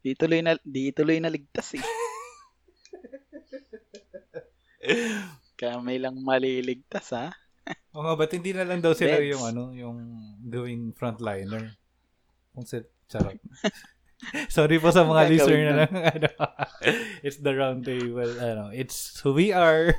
[0.03, 1.85] Di tuloy na, di tuloy na ligtas eh.
[5.65, 7.33] Kaya may lang maliligtas ha.
[7.97, 9.33] O nga, ba't hindi na lang daw sila Beds.
[9.33, 9.97] yung ano, yung
[10.45, 11.73] gawing frontliner?
[12.53, 13.41] Kung si Charot.
[14.53, 15.93] Sorry po sa mga listener na lang.
[16.13, 16.29] Ano,
[17.25, 18.29] it's the round table.
[18.37, 19.97] Ano, it's who we are.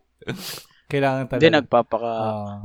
[0.92, 1.40] Kailangan talaga.
[1.40, 2.56] Hindi, nagpapaka, Ah,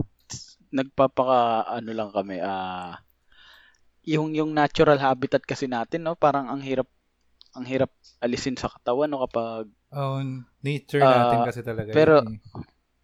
[0.69, 1.39] nagpapaka,
[1.71, 2.99] ano lang kami, ah,
[4.03, 6.19] yung, yung natural habitat kasi natin, no?
[6.19, 6.87] Parang ang hirap,
[7.55, 9.23] ang hirap alisin sa katawan, no?
[9.23, 10.19] Kapag oh,
[10.59, 11.91] nature natin Ah, kasi talaga.
[11.91, 12.41] pero- yun eh.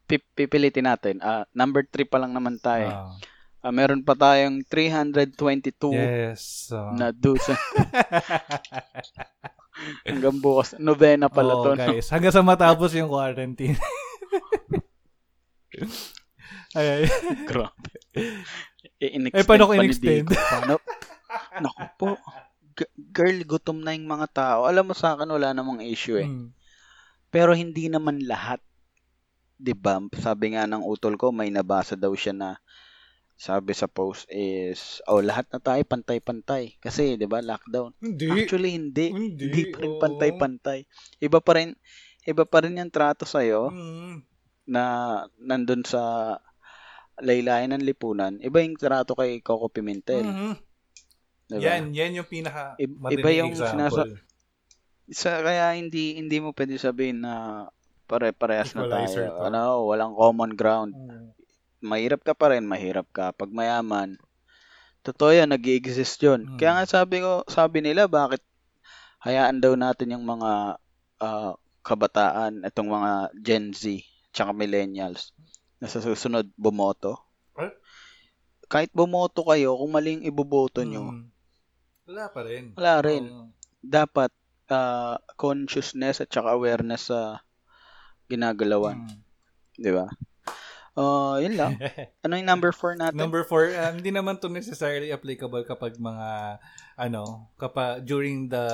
[0.06, 1.16] pip- pipilitin natin.
[1.20, 2.88] Ah, number 3 pa lang naman tayo.
[2.88, 3.16] Ah,
[3.64, 6.68] Ah, meron pa tayong 322 yes.
[6.70, 6.92] ah.
[6.92, 7.56] na dusa.
[10.04, 10.76] Hanggang bukas.
[10.76, 11.70] Novena pala Oo, to.
[11.72, 11.80] no?
[11.80, 12.12] guys.
[12.12, 13.80] Hanggang sa matapos yung quarantine.
[16.76, 17.04] ay, ay.
[17.48, 17.90] Grabe.
[19.00, 19.16] Eh,
[19.48, 20.28] paano ko in-extend?
[20.28, 20.84] Paano?
[21.58, 22.08] Naku po.
[22.74, 24.60] G- girl, gutom na yung mga tao.
[24.66, 26.28] Alam mo sa akin, wala namang issue eh.
[26.28, 26.52] Mm.
[27.34, 28.62] Pero hindi naman lahat.
[29.58, 29.98] 'Di ba?
[30.14, 32.50] Sabi nga ng utol ko, may nabasa daw siya na
[33.34, 36.78] sabi sa post is, oh, lahat na tayo pantay-pantay.
[36.78, 37.98] Kasi, 'di ba, lockdown.
[37.98, 38.30] Hindi.
[38.30, 39.10] Actually, hindi.
[39.10, 40.80] Hindi, Hindi pa rin pantay-pantay.
[41.18, 41.74] Iba pa rin,
[42.30, 44.16] iba pa rin yung trato sa'yo Mm.
[44.70, 44.84] na
[45.42, 46.38] nandun sa
[47.20, 48.38] laylayan ng lipunan.
[48.38, 50.24] Iba yung trato kay Coco Pimentel.
[50.24, 50.54] Mhm.
[51.44, 51.62] Diba?
[51.62, 53.70] Yan, yan yung pinaka iba yung example.
[53.70, 54.33] sinasa-
[55.12, 57.68] Sa, kaya hindi hindi mo pwede sabihin na
[58.08, 59.08] pare-parehas na tayo.
[59.10, 59.42] to.
[59.44, 60.94] Ano, walang common ground.
[60.96, 61.34] Mm.
[61.84, 63.36] Mahirap ka pa rin, mahirap ka.
[63.36, 64.16] Pag mayaman,
[65.04, 66.48] totoo yan, nag exist yun.
[66.48, 66.58] Mm.
[66.60, 68.40] Kaya nga sabi ko, sabi nila, bakit
[69.24, 70.80] hayaan daw natin yung mga
[71.24, 73.12] ah, kabataan, itong mga
[73.44, 74.00] Gen Z,
[74.32, 75.36] tsaka millennials,
[75.84, 77.20] na sa susunod bumoto.
[77.60, 77.72] Eh?
[78.72, 81.24] Kahit bumoto kayo, kung maling iboboto nyo, Mm.
[82.04, 82.76] Wala pa rin.
[82.76, 83.24] wala rin.
[83.32, 83.48] Oo.
[83.80, 84.32] Dapat
[84.70, 87.44] ah, consciousness at tsaka awareness sa
[88.28, 89.04] ginagalawan.
[89.04, 89.18] Mm.
[89.80, 90.06] Di ba?
[90.94, 91.74] Ah, yun lang.
[92.26, 93.18] Ano yung number 4 natin?
[93.18, 96.62] Number four, um, hindi naman to necessarily applicable kapag mga,
[96.96, 98.66] ano, kapag during the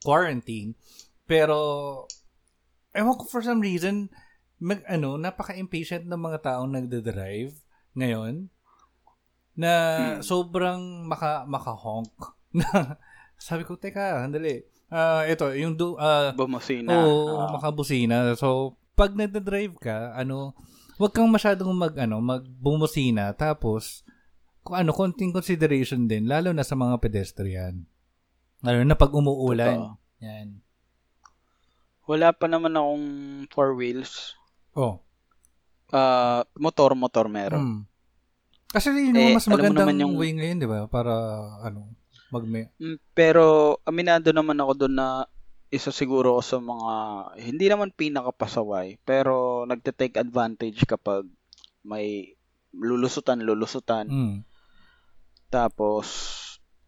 [0.00, 0.78] quarantine.
[1.26, 2.06] Pero,
[2.94, 4.06] ewan ko for some reason,
[4.62, 7.52] mag, ano, napaka-impatient ng mga taong nagda-drive
[7.98, 8.48] ngayon
[9.58, 10.22] na Hmm.
[10.22, 12.14] sobrang maka, maka-honk.
[12.58, 12.96] Na,
[13.36, 14.62] sabi ko, teka, handali.
[14.88, 16.92] Ah, ito, yung do, ah, Bumusina.
[16.98, 17.52] Oo, Ah.
[17.52, 18.32] makabusina.
[18.34, 20.56] So, pag nagda-drive ka, ano,
[20.96, 23.30] wag kang masyadong mag, ano, magbumusina.
[23.32, 24.00] Tapos,
[24.62, 27.84] kung ano, konting consideration din, lalo na sa mga pedestrian.
[28.58, 29.76] Lalo na pag umuulan.
[29.78, 29.96] Totoo.
[30.18, 30.48] Yan.
[32.04, 33.06] Wala pa naman akong
[33.48, 34.32] four wheels.
[34.72, 35.04] Oh.
[35.88, 37.60] Ah, motor-motor meron.
[37.60, 37.80] Mm.
[38.68, 40.84] Kasi yun Eh, mas magandang yung- way ngayon, di ba?
[40.84, 41.12] Para,
[41.62, 41.92] ano,
[42.28, 42.68] magme...
[42.76, 43.44] Mm, Pero
[43.82, 45.08] aminado naman ako doon na
[45.68, 46.92] isa siguro ako sa mga
[47.44, 51.28] hindi naman pinakapasaway pero nagte-take advantage kapag
[51.84, 52.32] may
[52.72, 54.36] lulusutan lulusutan Mm.
[55.48, 56.08] tapos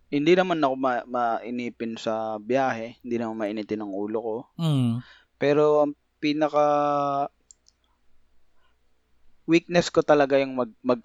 [0.09, 5.05] hindi naman ako ma- mainipin sa biyahe hindi naman mainitin ang ulo ko Mm.
[5.37, 6.65] pero ang pinaka
[9.45, 11.01] weakness ko talaga yung mag mag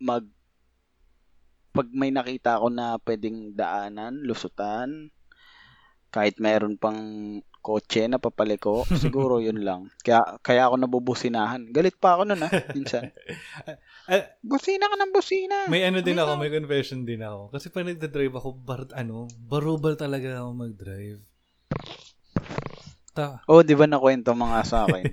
[0.00, 0.24] mag
[1.70, 5.10] pag may nakita ako na pwedeng daanan, lusutan,
[6.10, 6.98] kahit mayroon pang
[7.60, 9.92] kotse na papaliko, siguro yun lang.
[10.02, 11.70] Kaya kaya ako nabubusinahan.
[11.70, 13.14] Galit pa ako noon ah, minsan.
[14.10, 15.56] Ah, Busina ka ng busina.
[15.70, 17.54] May ano din Ano ako, may confession din ako.
[17.54, 21.22] Kasi pag nagda-drive ako, bar, ano, barubal talaga ako mag-drive.
[23.14, 25.04] Ta Oh, di ba nakwento mga sa akin?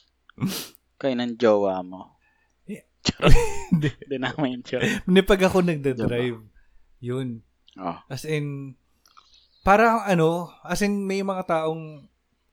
[1.00, 2.19] Kaya ng jowa mo.
[3.72, 3.90] Hindi.
[4.08, 4.82] Yung jowa.
[5.06, 6.40] Hindi pag ako nagda-drive,
[7.00, 7.40] yun.
[7.80, 7.96] Oh.
[8.10, 8.76] As in,
[9.64, 12.08] para ano, as in may mga taong,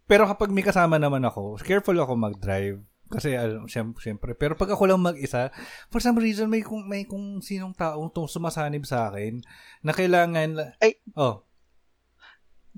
[0.07, 2.79] pero kapag may kasama naman ako, careful ako mag-drive.
[3.07, 5.47] Kasi, alam, syempre, pero pag ako lang mag-isa,
[5.87, 9.39] for some reason, may kung, may kung sinong taong tung sumasanib sa akin,
[9.79, 10.99] na kailangan, Ay.
[11.15, 11.47] oh,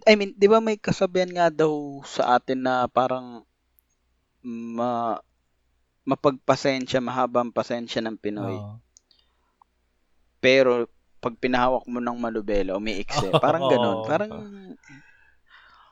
[0.07, 3.43] I mean, di ba may kasabihan nga daw sa atin na parang
[4.45, 5.19] ma
[6.09, 8.57] mapagpasensya, mahabang pasensya ng Pinoy.
[8.57, 8.81] oh.
[10.39, 13.29] Pero pag pinahawak mo ng manubela, umiikse.
[13.43, 13.97] Parang ganun.
[14.03, 14.31] Parang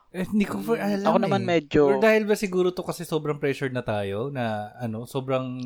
[0.08, 1.48] Eh, hindi ko for, alam ako naman eh.
[1.60, 5.60] medyo Or dahil ba siguro to kasi sobrang pressured na tayo na ano, sobrang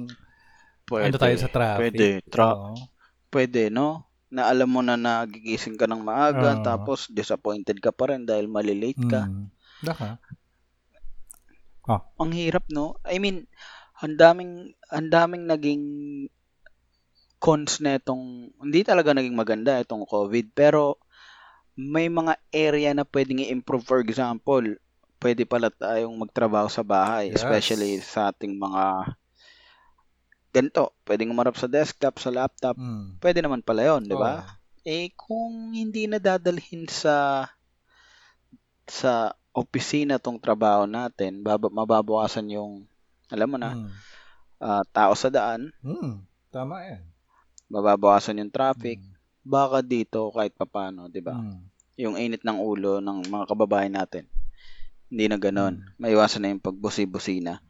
[0.89, 1.13] pwede.
[1.13, 1.93] ano tayo sa traffic.
[1.93, 2.07] Pwede.
[2.25, 2.73] Tra- Oo.
[3.29, 4.09] pwede, no?
[4.33, 6.65] Na alam mo na nagigising ka ng maaga, Oo.
[6.65, 9.29] tapos disappointed ka pa rin dahil malilate ka.
[9.29, 9.45] Mm.
[9.85, 10.17] Baka.
[12.17, 12.97] Ang hirap, no?
[13.05, 13.45] I mean,
[14.01, 15.83] ang daming, ang daming naging
[17.41, 20.97] cons na itong, hindi talaga naging maganda itong COVID, pero
[21.73, 23.81] may mga area na pwedeng i-improve.
[23.85, 24.77] For example,
[25.21, 27.41] pwede pala tayong magtrabaho sa bahay, Yes.
[27.41, 29.15] especially sa ating mga
[30.51, 33.17] ganito, pwedeng umarap sa desktop, sa laptop, Mm.
[33.23, 34.43] pwede naman pala yon di ba?
[34.43, 34.59] Oo.
[34.81, 37.45] Eh, kung hindi na dadalhin sa
[38.89, 42.73] sa opisina tong trabaho natin, baba, mababawasan yung,
[43.31, 43.89] alam mo na, Mm.
[44.59, 46.21] ah, tao sa daan, Mm.
[46.51, 47.01] Tama yan.
[47.71, 49.11] mababawasan yung traffic, Mm.
[49.41, 51.33] baka dito kahit papano, di ba?
[51.33, 51.59] Mm.
[51.97, 54.27] Yung init ng ulo ng mga kababayan natin.
[55.07, 55.75] Hindi na ganon.
[55.79, 55.95] Mm.
[55.97, 57.63] Maiwasan na yung pagbusi-busina.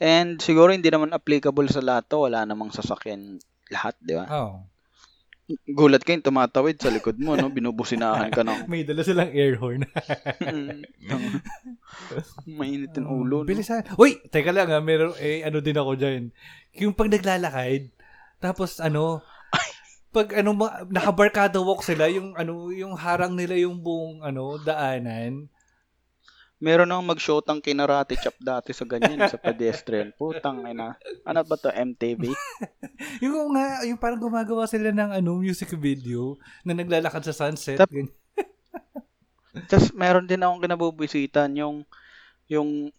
[0.00, 2.24] And siguro hindi naman applicable sa lahat to.
[2.24, 4.24] Wala namang sasakyan lahat, di ba?
[4.28, 4.64] Oh.
[5.68, 7.48] Gulat kayo, tumatawid sa likod mo, no?
[7.52, 9.86] Binubusinahan ka ng May dala silang air horn.
[12.58, 13.48] Mainit yung ulo, no?
[13.48, 13.84] Bilisan.
[13.96, 16.32] Uy, teka lang ha, meron, eh, ano din ako dyan.
[16.78, 17.92] Yung pag naglalakad,
[18.42, 19.22] tapos ano,
[20.12, 20.52] pag ano
[20.92, 25.48] nakabarkada walk sila, yung ano yung harang nila yung buong ano daanan.
[26.62, 30.14] Meron nang mag-shotang kinarate chop dati sa ganyan sa pedestrian.
[30.18, 30.94] Putang ina.
[31.26, 32.30] Ano ba to MTV?
[33.24, 37.82] yung nga yung parang gumagawa sila ng ano music video na naglalakad sa sunset.
[37.82, 37.90] Tap-.
[39.74, 41.82] Tapos meron din akong kinabubisitan yung
[42.46, 42.94] yung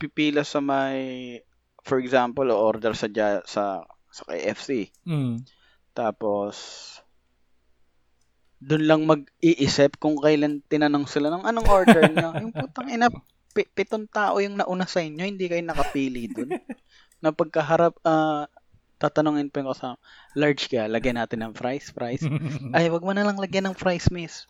[0.00, 1.36] pipila sa may
[1.84, 3.12] for example order sa
[3.44, 4.88] sa sa KFC.
[5.04, 5.44] Mm.
[5.92, 6.56] Tapos
[8.60, 12.32] doon lang mag-iisip kung kailan tinanong sila ng anong order niyo.
[12.40, 13.12] yung putang ina,
[13.52, 16.56] pi- pitong tao yung nauna sa inyo, hindi kayo nakapili doon.
[17.22, 18.48] na pagkaharap, ah,
[18.96, 19.96] tatanungin pa yung kasama,
[20.32, 22.24] large ka, lagyan natin ng fries, fries.
[22.76, 24.48] Ay, wag mo na lang lagyan ng fries, miss.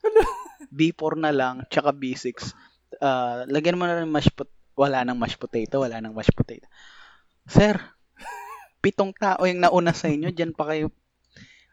[0.70, 2.54] B4 na lang, tsaka B6.
[3.02, 6.68] Ah, lagyan mo na ng mashed pot wala nang mashed potato, wala nang mashed potato.
[7.48, 7.80] Sir,
[8.84, 10.92] pitong tao yung nauna sa inyo, diyan pa kayo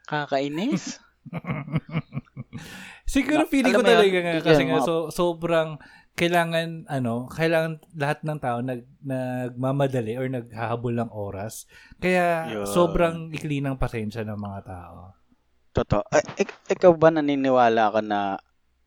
[0.08, 1.03] kakainis.
[3.04, 5.76] Siguro feeling ko talaga nga kasi nga so, sobrang
[6.14, 11.66] kailangan ano, kailangan lahat ng tao nag nagmamadali or naghahabol ng oras.
[11.98, 12.66] Kaya Yun.
[12.70, 15.18] sobrang ikli ng pasensya ng mga tao.
[15.74, 16.06] Totoo.
[16.14, 18.38] Eh, ik- ikaw ba naniniwala ka na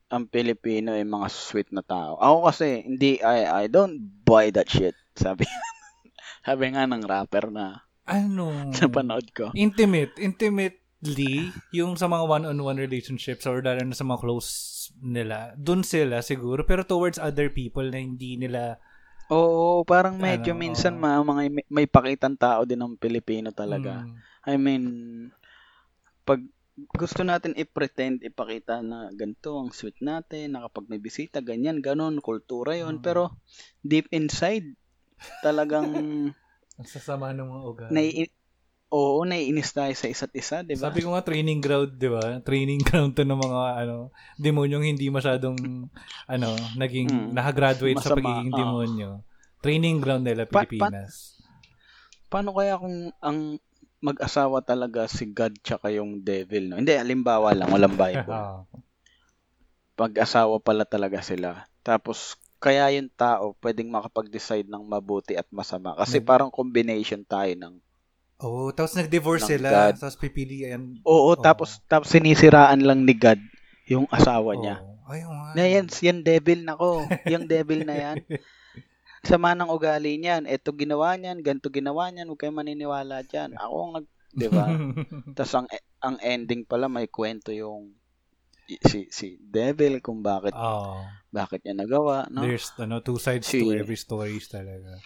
[0.08, 2.15] ang Pilipino ay mga sweet na tao?
[2.15, 4.95] Ako kasi, hindi, I, I don't buy that shit.
[5.12, 5.43] Sabi,
[6.47, 8.71] sabi nga ng rapper na Ano?
[8.71, 9.52] napanood ko.
[9.52, 10.15] intimate,
[11.01, 14.49] intimately, yung sa mga one-on-one relationships or lalo na sa mga close
[15.01, 16.63] nila, dun sila siguro.
[16.65, 18.77] Pero towards other people na hindi nila
[19.27, 21.01] Oo, parang medyo Ano, minsan oo.
[21.03, 24.07] ma, mga may, may pakitang tao din ng Pilipino talaga.
[24.07, 24.15] mm,
[24.47, 24.83] I mean,
[26.23, 26.39] pag
[26.95, 32.23] gusto natin i-pretend, ipakita na ganito ang sweet natin, na kapag may bisita, ganyan, ganon,
[32.23, 33.03] kultura yon Mm.
[33.03, 33.36] Pero
[33.83, 34.63] deep inside,
[35.43, 35.91] talagang
[36.79, 37.93] ang sasama ng mga ugali.
[37.93, 38.29] nai
[38.88, 40.88] Oo, naiinis tayo sa isa't isa, di ba?
[40.88, 42.39] Sabi ko nga training ground, 'di ba?
[42.39, 45.91] Training ground 'to ng mga ano, demonyong hindi masyadong
[46.23, 46.47] ano,
[46.80, 47.30] naging Mm.
[47.36, 48.60] nakagraduate sa Masama, pagiging oo.
[48.63, 49.10] demonyo.
[49.60, 51.36] Training ground nila Pa- pa- Pilipinas.
[52.32, 53.60] Paano kaya kung ang
[54.00, 56.80] mag-asawa talaga si God tsaka yung devil, no?
[56.80, 58.23] Hindi, halimbawa lang, walang Bible.
[60.00, 61.65] Pag-asawa pala talaga sila.
[61.82, 65.97] Tapos, kaya yung tao pwedeng makapag-decide ng mabuti at masama.
[65.97, 66.26] Kasi Mm.
[66.26, 67.82] parang combination tayo ng
[68.41, 69.95] oh, tapos nag-divorce sila, God.
[70.02, 71.02] tapos pipilian.
[71.06, 73.41] Oo, tapos tapos sinisiraan lang ni God
[73.88, 74.84] yung asawa niya.
[74.84, 74.97] Oh.
[75.08, 75.52] Ay, oo nga.
[75.56, 77.08] Na yan, yan devil na ko.
[77.32, 78.17] yung devil na yan.
[79.28, 80.45] Sama ng ugali niyan.
[80.45, 83.56] Ito ginawa niyan, ganito ginawa niyan, huwag kayo maniniwala diyan.
[83.56, 84.65] Ako ang nag, 'di ba?
[85.36, 85.67] Tapos ang
[86.04, 87.95] ang ending pala may kwento yung
[88.67, 91.00] si si devil kung bakit oh,
[91.32, 92.43] bakit niya nagawa, no?
[92.43, 95.00] there's ano, two sides Si- to every stories talaga.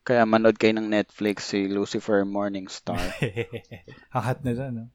[0.00, 2.98] Kaya manood kayo ng Netflix si Lucifer Morningstar.
[4.16, 4.86] Hahat na dyan, no?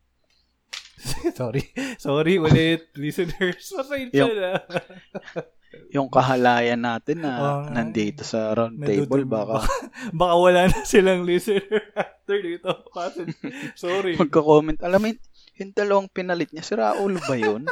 [1.39, 1.61] Sorry.
[2.01, 3.69] Sorry ulit, listeners.
[3.69, 4.51] Pasensya Yung- na.
[5.91, 7.61] yung kahalayan natin na Oo.
[7.67, 9.59] nandito sa round table baka
[10.15, 12.71] Baka wala na silang listener after dito.
[12.95, 13.27] Kasi,
[13.75, 14.15] sorry.
[14.15, 14.79] magko-comment.
[14.79, 15.19] Alam mo, yun,
[15.59, 17.67] yung dalawang pinalit niya, si Raul ba yun?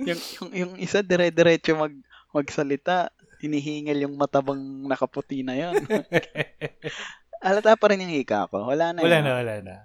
[0.00, 1.92] yung, yung, yung isa dire-diretso mag,
[2.32, 5.74] magsalita, hinihingal yung matabang nakaputi na yun.
[7.44, 8.66] Alata pa rin yung hika ko.
[8.66, 9.24] Wala na wala yun.
[9.24, 9.76] na, wala na.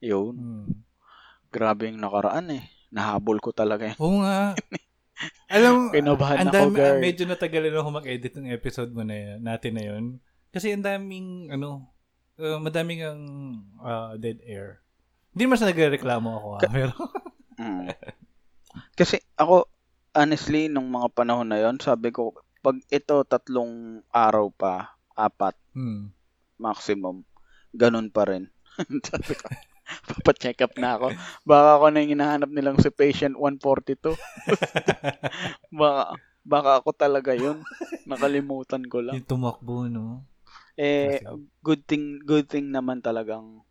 [0.00, 0.34] Yun.
[0.36, 0.66] Hmm.
[1.52, 2.64] Grabe yung nakaraan eh.
[2.88, 3.96] Nahabol ko talaga eh.
[4.00, 4.56] Oo nga.
[5.54, 6.98] Alam mo, Kinabahan ang ako, dami, girl.
[7.02, 10.04] medyo natagalan ako mag-edit ng episode mo na yun, natin na yun.
[10.54, 11.90] Kasi ang daming, ano,
[12.38, 13.20] uh, madaming ang
[13.82, 14.78] uh, dead air.
[15.34, 16.94] Hindi mas nagreklamo ako, ah, pero
[17.58, 17.90] Mm.
[18.98, 19.66] Kasi ako,
[20.14, 26.10] honestly, nung mga panahon na yon sabi ko, pag ito tatlong araw pa, apat, hmm.
[26.58, 27.24] maximum,
[27.74, 28.50] ganun pa rin.
[29.08, 29.46] sabi ko,
[30.06, 31.06] papacheck up na ako.
[31.48, 34.14] Baka ako na yung hinahanap nilang si patient 142.
[35.80, 36.04] baka,
[36.44, 37.64] baka ako talaga yun.
[38.04, 39.16] Nakalimutan ko lang.
[39.16, 40.24] yung tumakbo, no?
[40.78, 41.18] Eh,
[41.58, 43.66] good thing, good thing naman talagang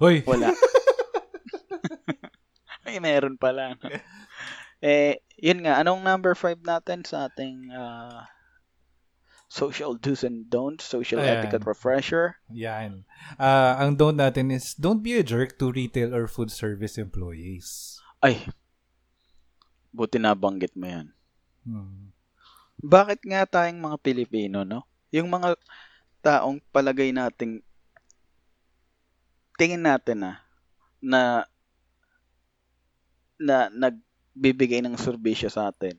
[0.00, 0.24] Hoy!
[0.24, 0.54] wala.
[2.88, 3.76] Ay, meron pala.
[3.76, 3.84] no?
[4.82, 8.26] Eh, yun nga, anong number 5 natin sa ating ah,
[9.48, 11.42] social do's and don'ts, social Ayan.
[11.42, 12.36] etiquette refresher?
[12.52, 13.08] Yan.
[13.40, 17.98] Ah, ang don't natin is, don't be a jerk to retail or food service employees.
[18.22, 18.44] Ay,
[19.94, 21.06] buti na banggit mo yan.
[21.64, 22.14] Hmm.
[22.78, 24.86] Bakit nga tayong mga Pilipino, no?
[25.10, 25.58] Yung mga
[26.22, 27.62] taong palagay nating
[29.58, 30.32] tingin natin na
[31.02, 31.42] na
[33.40, 33.88] na
[34.38, 35.98] nagbibigay ng serbisyo sa atin.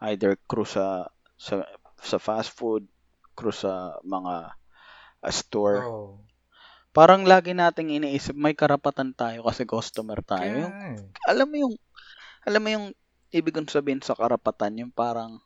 [0.00, 1.68] Either crew sa sa
[2.00, 2.88] sa fast food,
[3.36, 4.56] crew sa mga
[5.20, 5.84] ah, store.
[5.84, 6.16] Oh.
[6.96, 10.48] parang lagi nating iniisip may karapatan tayo kasi customer tayo.
[10.48, 10.96] Kaya, Yung, eh.
[11.28, 11.74] alam mo yung
[12.48, 12.86] alam mo yung
[13.36, 15.36] ibig kong sabihin sa karapatan, yung parang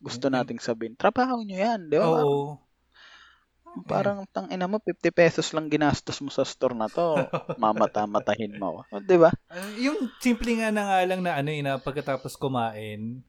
[0.00, 2.24] gusto nating sabihin, trabaho nyo yan, di ba?
[2.24, 2.56] Oo.
[3.84, 7.14] Parang tang ina mo 50 pesos lang ginastos mo sa store na to.
[7.58, 8.82] Mamata-matahin mo.
[8.88, 9.30] O, di ba?
[9.46, 13.20] Ah, yung simple nga na nga lang na ano yun, na pagkatapos kumain,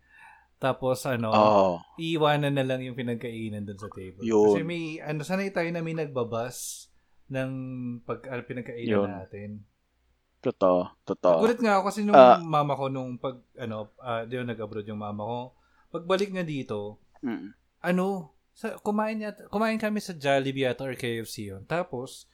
[0.58, 1.70] tapos ano, Oo.
[1.96, 4.24] iiwanan na lang yung pinagkainan doon sa table.
[4.24, 4.46] Yun.
[4.50, 6.88] Kasi may, ano, sanay tayo na may nagbabas
[7.28, 7.52] ng
[8.04, 9.10] pag ah, pinagkainan Yun.
[9.10, 9.50] natin.
[10.40, 10.88] Totoo.
[11.04, 11.44] Totoo.
[11.44, 12.40] Gulat nga ako kasi nung Ah.
[12.40, 15.40] mama ko nung pag, ano, uh, di ba nag-abroad yung mama ko,
[15.92, 17.52] pagbalik nga dito, Mm.
[17.84, 21.64] ano, sa, kumain, yata, kumain kami sa Jollibee yata or KFC yun.
[21.64, 22.28] Tapos,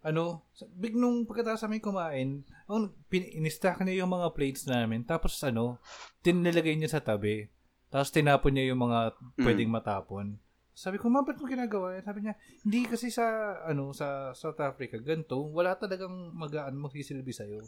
[0.00, 2.28] ano, big nung pagkatapos namin kumain,
[2.72, 5.04] oh, pin, in-stack niya yung mga plates namin.
[5.04, 5.76] Tapos, ano,
[6.24, 7.52] tinilagay niya sa tabi.
[7.92, 9.12] Tapos, tinapon niya yung mga
[9.44, 10.40] pwedeng matapon.
[10.72, 12.04] Sabi ko, ma, ba't mo ginagawa yan?
[12.06, 17.60] Sabi niya, hindi kasi sa, ano, sa South Africa, ganito, wala talagang magaan magsisilbi sa'yo.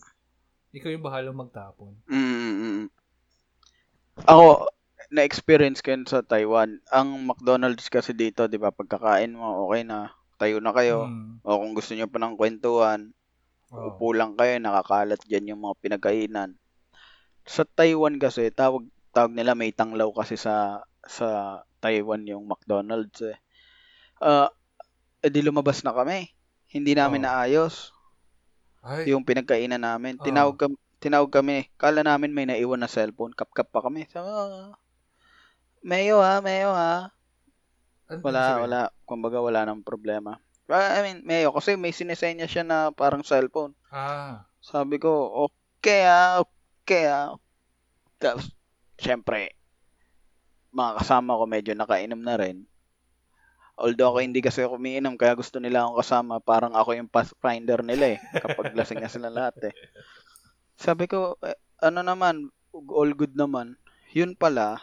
[0.72, 2.00] Ikaw yung bahalang magtapon.
[2.08, 2.88] Mm-mm.
[4.24, 4.70] Ako,
[5.10, 6.78] na-experience ko yun sa Taiwan.
[6.94, 10.14] Ang McDonald's kasi dito, di ba, pagkakain mo, okay na.
[10.38, 11.10] Tayo na kayo.
[11.10, 11.42] Mm.
[11.42, 13.10] O kung gusto nyo pa ng kwentuhan,
[13.74, 13.94] Oo.
[13.94, 16.54] upo lang kayo, nakakalat dyan yung mga pinagkainan.
[17.44, 23.38] Sa Taiwan kasi, tawag, tawag nila may tanglaw kasi sa sa Taiwan yung McDonald's eh.
[24.20, 24.52] Ah,
[25.24, 26.30] edi lumabas na kami.
[26.70, 27.26] Hindi namin Oo.
[27.26, 27.90] naayos
[28.84, 30.20] Ay, yung pinagkainan namin.
[30.20, 30.24] Oo.
[30.24, 31.68] Tinawag kami, tinawag kami.
[31.80, 33.34] Kala namin may naiwan na cellphone.
[33.34, 34.06] Kap-kap pa kami.
[34.08, 34.72] Sabi, ah,
[35.88, 37.12] Mayo ha, Mayo ha.
[38.10, 38.62] ano Wala, sabihin?
[38.64, 38.80] wala.
[39.08, 40.32] Kumbaga wala nang problema.
[40.70, 43.74] Ah, I mean, Mayo, kasi may sinesenya siya na parang cellphone.
[43.90, 45.10] Ah, Sabi ko,
[45.48, 47.34] okay ah, okay ah.
[48.20, 48.52] Tapos,
[49.00, 49.56] syempre,
[50.78, 52.58] mga kasama ko medyo nakainom na rin.
[53.80, 56.34] Although ako hindi kasi ako umiinom, kaya gusto nila akong kasama.
[56.44, 58.18] Parang ako yung pathfinder nila eh.
[58.36, 59.74] Kapag lasing na sila lahat eh.
[60.76, 63.76] Sabi ko, eh, ano naman, all good naman.
[64.12, 64.80] Yun pala,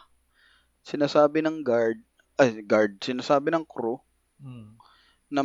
[0.88, 2.00] sinasabi ng guard,
[2.40, 4.00] ay guard, sinasabi ng crew,
[4.40, 4.80] mm.
[5.28, 5.44] na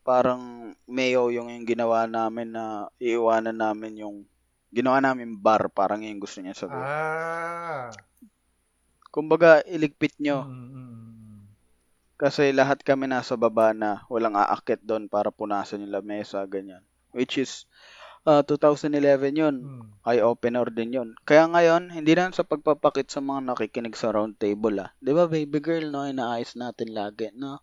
[0.00, 4.16] parang mayo yung, yung ginawa namin na iiwanan namin yung
[4.72, 6.88] ginawa namin bar, parang yung gusto niya sabihin.
[6.88, 7.92] Ah.
[9.12, 10.46] Kumbaga, iligpit nyo.
[10.46, 11.40] Mm, mm, mm.
[12.16, 16.80] Kasi lahat kami nasa baba na walang aakit doon para punasan yung lamesa, ganyan.
[17.10, 17.66] Which is,
[18.26, 19.54] uh, 2011 yun.
[19.60, 19.84] Mm.
[20.04, 21.08] Eye-opener din yun.
[21.24, 24.90] Kaya ngayon, hindi na sa pagpapakit sa mga nakikinig sa round table ah.
[25.00, 26.08] Di ba baby girl, no?
[26.08, 27.60] Inaayos natin lagi, no?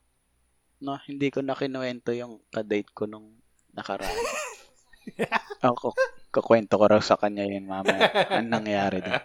[0.77, 3.41] No, hindi ko na kinuwento yung kadate ko nung
[3.73, 4.13] nakaraan.
[5.65, 5.95] Ako,
[6.29, 8.13] kakwento ko raw sa kanya yun mamaya.
[8.29, 9.23] Anong nangyari doon?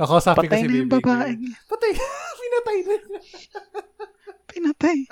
[0.00, 1.32] Nakausapin Patay kasi na yung babae.
[1.68, 1.92] Patay.
[2.40, 2.96] Pinatay na.
[4.56, 5.04] Pinatay.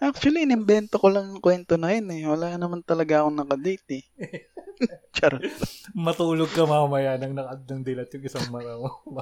[0.00, 2.24] Actually, inimbento ko lang yung kwento na yun eh.
[2.24, 4.04] Wala naman talaga akong nakadate eh.
[5.16, 5.44] Charot.
[5.92, 8.88] Matulog ka mamaya nang nakad ng dilat yung isang mara mo.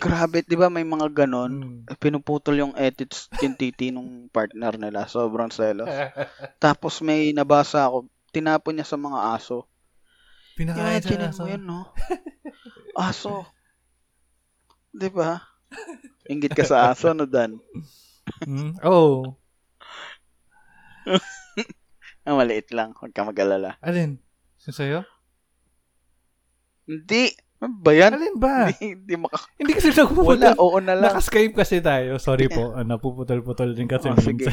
[0.00, 1.84] Grabe, di ba may mga ganon?
[1.84, 2.00] Mm.
[2.00, 5.04] Pinuputol yung edits, yung titi nung partner nila.
[5.04, 5.86] Sobrang selos.
[6.64, 9.68] Tapos may nabasa ako, tinapon niya sa mga aso.
[10.56, 11.80] Pinakain siya Imagine na mo yun, no?
[12.96, 13.44] Aso.
[14.90, 15.49] Di ba?
[16.30, 17.58] Ingit ka sa aso, no, Dan?
[18.46, 18.78] Mm.
[18.84, 19.34] Oh.
[22.20, 22.92] Ah, maliit lang.
[23.00, 23.80] Huwag ka mag-alala.
[23.80, 24.20] Alin?
[24.60, 25.08] Sin sa'yo?
[26.84, 27.32] Hindi.
[27.64, 28.12] Ano ba yan?
[28.12, 28.68] Alin ba?
[28.76, 29.48] Hindi, hindi maka...
[29.56, 30.54] Hindi kasi Wala, nagpuputol.
[30.60, 31.16] oo na lang.
[31.16, 32.20] Naka-Skype kasi tayo.
[32.20, 32.72] Sorry po.
[32.76, 34.52] Ah, napuputol-putol din kasi Oh, minsan.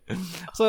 [0.58, 0.66] so,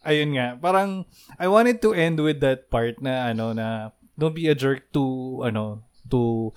[0.00, 0.56] ayun nga.
[0.56, 1.04] Parang,
[1.36, 5.04] I wanted to end with that part na, ano, na, don't be a jerk to,
[5.44, 6.50] ano, to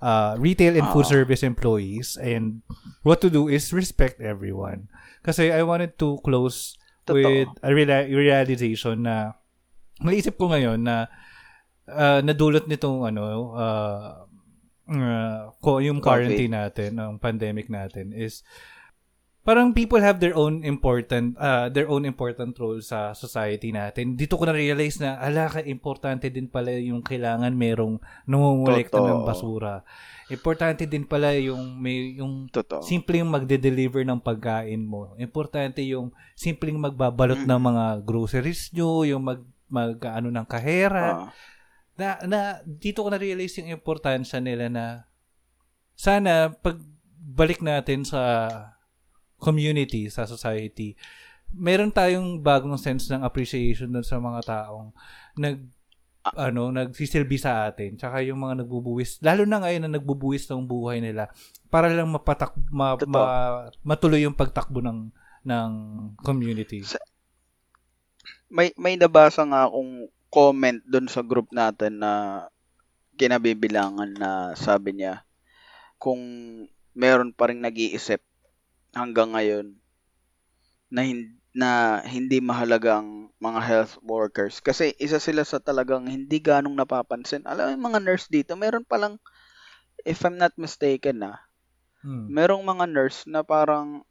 [0.00, 1.12] uh, retail and food Oo.
[1.12, 2.16] service employees.
[2.20, 2.62] And
[3.02, 4.88] what to do is respect everyone.
[5.22, 7.16] Kasi I wanted to close Totoo.
[7.16, 9.38] with a reala- realization na,
[10.02, 11.06] naisip ko ngayon na,
[11.88, 14.26] uh, nadulot nitong, ano, uh,
[14.90, 18.42] uh, yung quarantine natin, ng pandemic natin is
[19.46, 24.18] parang people have their own important uh, their own important role sa society natin.
[24.18, 29.22] Dito ko na realize na ala ka importante din pala yung kailangan merong nangungulekta ng
[29.22, 29.86] basura.
[30.26, 32.82] Importante din pala yung may yung Totoo.
[32.82, 35.14] simpleng magde-deliver ng pagkain mo.
[35.16, 37.48] Importante yung simpleng magbabalot Mm.
[37.48, 41.30] ng mga groceries nyo, yung mag mag ano ng kahera Ah,
[41.94, 44.84] na, na dito ko na-realize yung importansya nila na
[45.94, 48.20] sana pagbalik natin sa
[49.36, 50.96] community, sa society,
[51.54, 54.90] meron tayong bagong sense ng appreciation dun sa mga taong
[55.38, 55.62] nag
[56.34, 57.94] ano, nagsisilbi sa atin.
[57.94, 61.30] Tsaka yung mga nagbubuwis, lalo na ngayon na nagbubuwis ng buhay nila
[61.70, 63.14] para lang mapatak ma, Totoo.
[63.14, 65.14] ma- matuloy yung pagtakbo ng
[65.46, 65.70] ng
[66.26, 66.82] community.
[66.82, 66.98] Sa-
[68.50, 72.46] May may nabasa nga akong comment doon sa group natin na
[73.14, 75.22] kinabibilangan na sabi niya
[75.96, 76.20] kung
[76.92, 78.22] meron pa ring nag-iisip
[78.96, 79.76] hanggang ngayon
[80.88, 81.70] na hindi, na
[82.08, 87.44] hindi mahalaga ang mga health workers kasi isa sila sa talagang hindi ganong napapansin.
[87.44, 89.20] Alam mo yung mga nurse dito, meron palang
[90.08, 91.36] if I'm not mistaken na,
[92.06, 92.30] Hmm.
[92.30, 94.06] merong mga nurse na parang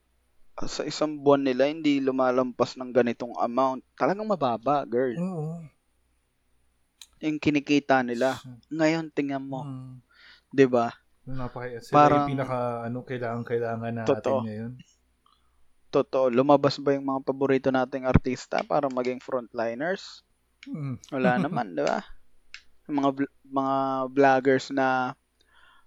[0.68, 3.84] sa isang buwan nila hindi lumalampas ng ganitong amount.
[3.96, 5.16] Talagang mababa, girl.
[5.16, 5.64] Oo.
[7.24, 8.36] Yung kinikita nila.
[8.68, 9.64] Ngayon, tingnan mo.
[9.64, 10.04] Hmm.
[10.52, 10.92] 'di ba?
[11.26, 14.40] Napaka, sila Parang- yung pinaka, ano, kailangan, kailangan natin Totoo.
[14.46, 14.72] ngayon.
[15.90, 16.26] Totoo.
[16.30, 20.22] Lumabas ba yung mga paborito nating artista para maging frontliners?
[20.66, 21.00] Hmm.
[21.10, 22.04] Wala naman, 'di ba?
[22.86, 23.76] Yung mga vl- mga
[24.12, 25.16] vloggers na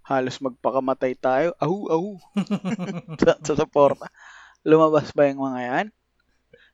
[0.03, 1.53] halos magpakamatay tayo.
[1.59, 2.11] Ahu, ahu.
[3.21, 4.09] sa, sa suporta.
[4.65, 5.87] Lumabas ba yung mga yan?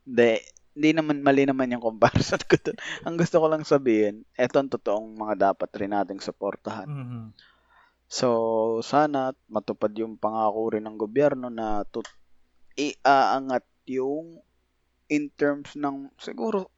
[0.06, 0.32] Hindi.
[0.74, 2.78] Hindi naman mali naman yung comparison ko dun.
[3.02, 6.86] Ang gusto ko lang sabihin, eto ang totoong mga dapat rin nating suportahan.
[6.86, 7.24] Mhm.
[8.14, 12.06] So, sana matupad yung pangako rin ng gobyerno na tut
[12.78, 14.38] iaangat yung
[15.10, 16.70] in terms ng siguro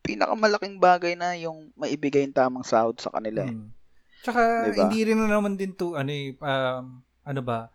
[0.00, 3.44] pinakamalaking bagay na yung maibigay yung tamang sahod sa kanila.
[3.44, 3.52] eh.
[3.52, 3.76] Hmm.
[4.24, 4.88] Tsaka Diba?
[4.88, 7.68] hindi rin naman din to ano eh, um, ano ba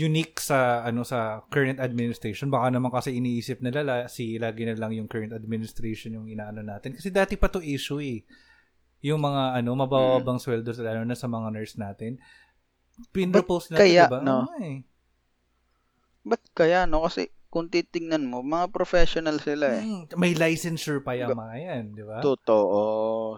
[0.00, 4.74] unique sa ano sa current administration baka naman kasi iniisip nila la, si lagi na
[4.74, 8.26] lang yung current administration yung inaano natin kasi dati pa to issue eh
[9.04, 10.42] yung mga ano mabababang Mm.
[10.42, 12.16] sweldo lalo na sa mga nurse natin
[13.12, 14.18] pinropose na kaya, diba?
[14.22, 14.48] no?
[14.56, 14.80] Eh.
[16.24, 17.04] Ba't kaya, no?
[17.04, 19.82] Kasi kung titingnan mo, mga professional sila eh.
[19.84, 22.80] Hmm, may licensure pa yung mga yan di ba Totoo,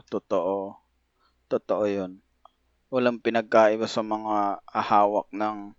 [0.07, 0.77] totoo.
[1.49, 2.23] Totoo yun.
[2.87, 5.75] Walang pinagkaiba sa mga ahawak ng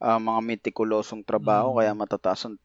[0.00, 1.76] ah, mga metikulosong trabaho Mm.
[1.76, 2.56] kaya matataas ang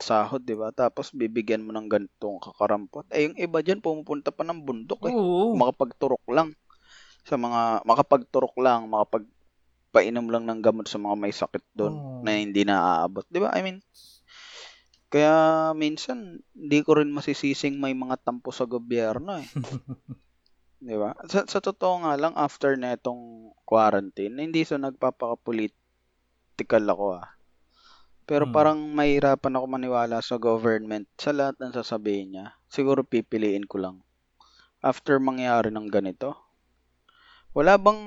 [0.00, 0.72] sahod, di ba?
[0.72, 3.06] Tapos bibigyan mo ng ganitong kakarampot.
[3.12, 5.14] Eh, yung iba dyan pumupunta pa ng bundok eh.
[5.14, 6.56] oo Makapagturok lang.
[7.28, 12.20] Sa mga, makapagturok lang, makapagpainom lang ng gamot sa mga may sakit doon Oo.
[12.24, 13.28] na hindi na-aabot.
[13.28, 13.52] Di ba?
[13.52, 13.84] I mean,
[15.10, 15.34] kaya
[15.74, 19.48] minsan, hindi ko rin masisising may mga tampo sa gobyerno eh.
[20.80, 21.12] Di ba?
[21.28, 27.28] Sa, sa totoo nga lang, after na itong quarantine, hindi so nagpapakapolitical ako ah.
[28.30, 28.54] Pero Hmm.
[28.54, 32.46] parang mahirapan ako maniwala sa government sa lahat ng sasabihin niya.
[32.70, 33.96] Siguro pipiliin ko lang.
[34.80, 36.38] After mangyari ng ganito,
[37.50, 38.00] wala bang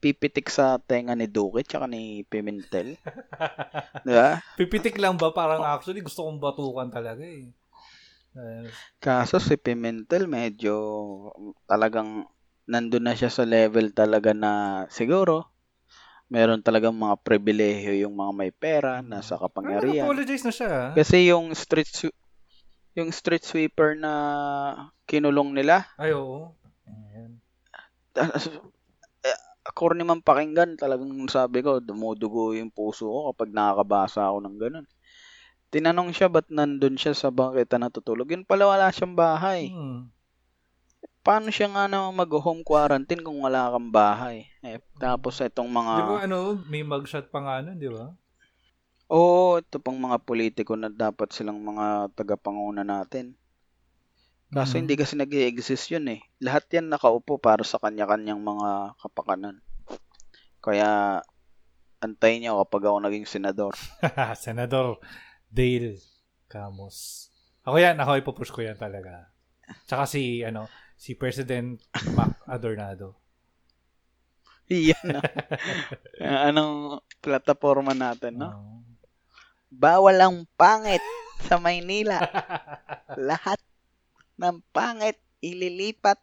[0.00, 2.96] pipitik sa tenga ni Duque tsaka ni Pimentel?
[4.06, 4.40] Di ba?
[4.56, 7.52] pipitik lang ba parang actually gusto kong batukan talaga eh
[9.00, 10.74] Kaso si Pimentel medyo
[11.68, 12.24] talagang
[12.66, 15.55] nandun na siya sa level talaga na siguro
[16.26, 20.06] meron talagang mga pribilehiyo yung mga may pera, nasa ah, kapangyarihan.
[20.06, 20.90] apologize na siya ah.
[20.94, 22.18] Kasi yung street swe-
[22.98, 24.12] yung street sweeper na
[25.06, 26.56] kinulong nila, ay oo
[26.86, 27.38] Ayan.
[29.26, 29.38] eh,
[29.76, 34.86] corny man pakinggan, talagang sabi ko, dumudugo yung puso ko kapag nakakabasa ako ng ganun.
[35.68, 38.30] Tinanong siya ba't nandun siya sa bangketa natutulog.
[38.30, 39.68] Yun pala wala siyang bahay.
[39.74, 40.08] Hmm.
[41.26, 44.46] Paano siya nga naman mag-home quarantine kung wala kang bahay?
[44.62, 45.92] Eh, tapos itong mga...
[45.98, 46.38] Di ba ano,
[46.70, 48.14] may mugshot pa nga nun, di ba?
[49.10, 53.34] Oo, ito pang mga politiko na dapat silang mga tagapanguna natin.
[54.54, 54.80] Kaso Mhm.
[54.86, 56.22] hindi kasi nag exist yun eh.
[56.38, 59.58] Lahat yan nakaupo para sa kanya-kanyang mga kapakanan.
[60.62, 61.22] Kaya
[61.98, 63.74] antayin niyo kapag ako naging senador.
[64.38, 65.02] Senador
[65.50, 65.98] Dale
[66.46, 67.26] Camus.
[67.66, 69.34] Ako yan, ako ipupush ko yan talaga.
[69.90, 71.78] Tsaka si, ano, si President
[72.16, 73.14] Mac Adornado.
[74.72, 75.22] Yan.
[76.18, 78.50] Anong plataforma natin, no?
[78.50, 78.76] Oo.
[79.70, 81.02] Bawal ang pangit
[81.44, 82.18] sa Maynila.
[83.28, 83.60] Lahat
[84.40, 86.18] ng pangit ililipat.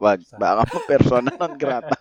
[0.00, 1.92] Wag, baka mo persona non grata.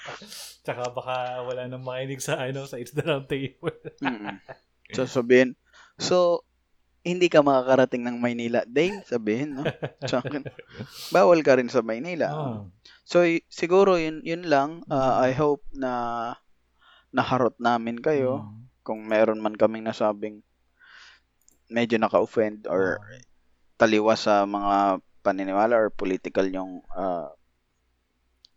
[0.64, 3.76] Tsaka baka wala nang makinig sa, ano, sa It's the Round Table.
[4.00, 4.40] Mm.
[4.96, 5.52] So sabihin,
[6.00, 6.48] so
[7.04, 8.64] hindi ka makakarating ng Maynila.
[8.64, 9.64] Dane, sabihin, no?
[10.10, 10.40] Sa akin,
[11.10, 12.28] bawal ka rin sa Maynila.
[12.30, 12.72] Oo.
[13.04, 14.80] So y- siguro yun yun lang.
[14.86, 16.32] Uh, I hope na
[17.10, 18.56] naharot namin kayo Mm.
[18.80, 20.40] kung meron man kaming nasabing
[21.66, 23.00] medyo naka-offend or
[23.74, 27.28] taliwas sa mga paniniwala or political yung uh,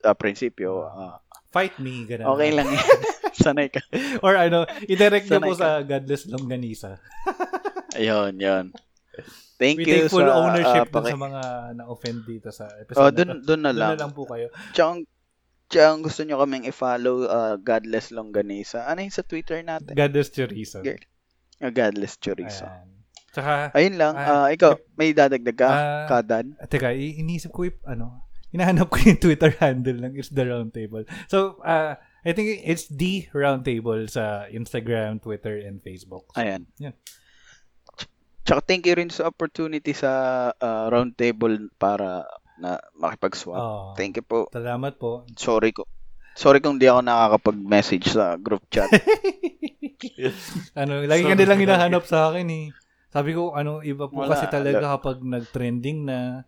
[0.01, 0.83] uh, prinsipyo.
[0.85, 2.27] Uh, Fight me, ganun.
[2.29, 2.87] okay lang yan.
[3.37, 3.79] Sanay ka.
[4.19, 5.59] Or ano, i-direct Sanay po ka.
[5.59, 6.97] sa Godless Longganisa.
[7.95, 8.65] Ayun, yun.
[9.57, 11.41] Thank We you take full sa, ownership uh, dun paki- sa mga
[11.73, 13.91] na-offend dito sa Oh, episode dun, na dun na Doon lang.
[13.93, 14.47] na lang po kayo.
[14.71, 15.01] Tsaka,
[15.67, 18.87] Tsaka gusto nyo kaming i-follow, uh, Godless Longganisa.
[18.87, 19.99] Ano yung sa Twitter natin?
[19.99, 20.79] Godless Chorizo.
[20.79, 21.01] Girl.
[21.59, 22.63] Uh, Godless Chorizo.
[22.63, 22.87] Ayan.
[23.35, 24.13] Tsaka, Ayun lang.
[24.15, 25.67] Ah, uh, ikaw, may dadagdag ka?
[25.67, 26.55] Ah, Kadan?
[26.71, 31.03] teka, iniisip ko yung, ano, hinahanap ko yung Twitter handle ng It's the Roundtable.
[31.27, 36.31] So, uh, I think it's the Roundtable sa Instagram, Twitter, and Facebook.
[36.31, 36.63] So, Ayan.
[36.79, 36.95] Yan.
[38.47, 40.11] Tsaka thank you rin sa opportunity sa
[40.55, 42.23] uh, roundtable para
[42.57, 43.59] na makipag-swap.
[43.59, 44.47] oh, Thank you po.
[44.55, 45.27] Salamat po.
[45.35, 45.83] Sorry ko.
[46.31, 48.87] Sorry kung di ako nakakapag-message sa group chat.
[50.79, 52.65] ano, lagi ka nilang hinahanap sa akin eh.
[53.11, 56.47] Sabi ko, ano, iba po Wala, kasi talaga kapag nag-trending na.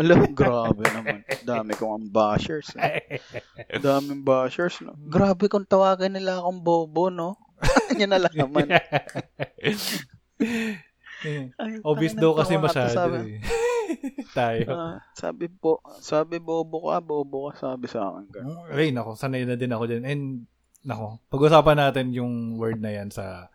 [0.00, 1.24] Alam, grabe naman.
[1.44, 2.72] Dami kong ang bashers.
[2.80, 3.20] Eh.
[3.84, 4.80] Daming bashers.
[4.80, 4.96] No?
[4.96, 7.36] Grabe kung tawagan nila akong bobo, no?
[8.00, 8.68] Yan na lang naman.
[11.20, 13.40] Ay, Obvious daw kasi masyado eh.
[14.38, 14.70] Tayo.
[14.70, 18.24] ah, sabi po, sabi bobo ka, bobo ka, sabi sa akin.
[18.30, 18.56] Ganun.
[18.70, 20.06] Ay, nako, sanay na din ako din.
[20.06, 20.46] And,
[20.86, 23.50] nako, pag-usapan natin yung word na yan sa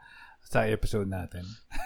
[0.46, 1.44] sa episode natin.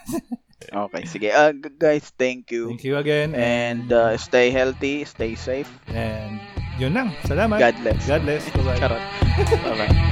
[0.69, 1.31] Okay, sige.
[1.31, 2.67] Uh, guys, thank you.
[2.67, 3.31] Thank you again.
[3.31, 5.71] And uh, stay healthy, stay safe.
[5.87, 6.43] And,
[6.75, 7.15] yun lang.
[7.23, 7.63] Salamat.
[7.63, 8.03] God bless.
[8.03, 8.43] God bless.
[8.51, 8.75] Bye-bye.
[8.75, 9.03] Charot.
[9.65, 10.08] Bye-bye.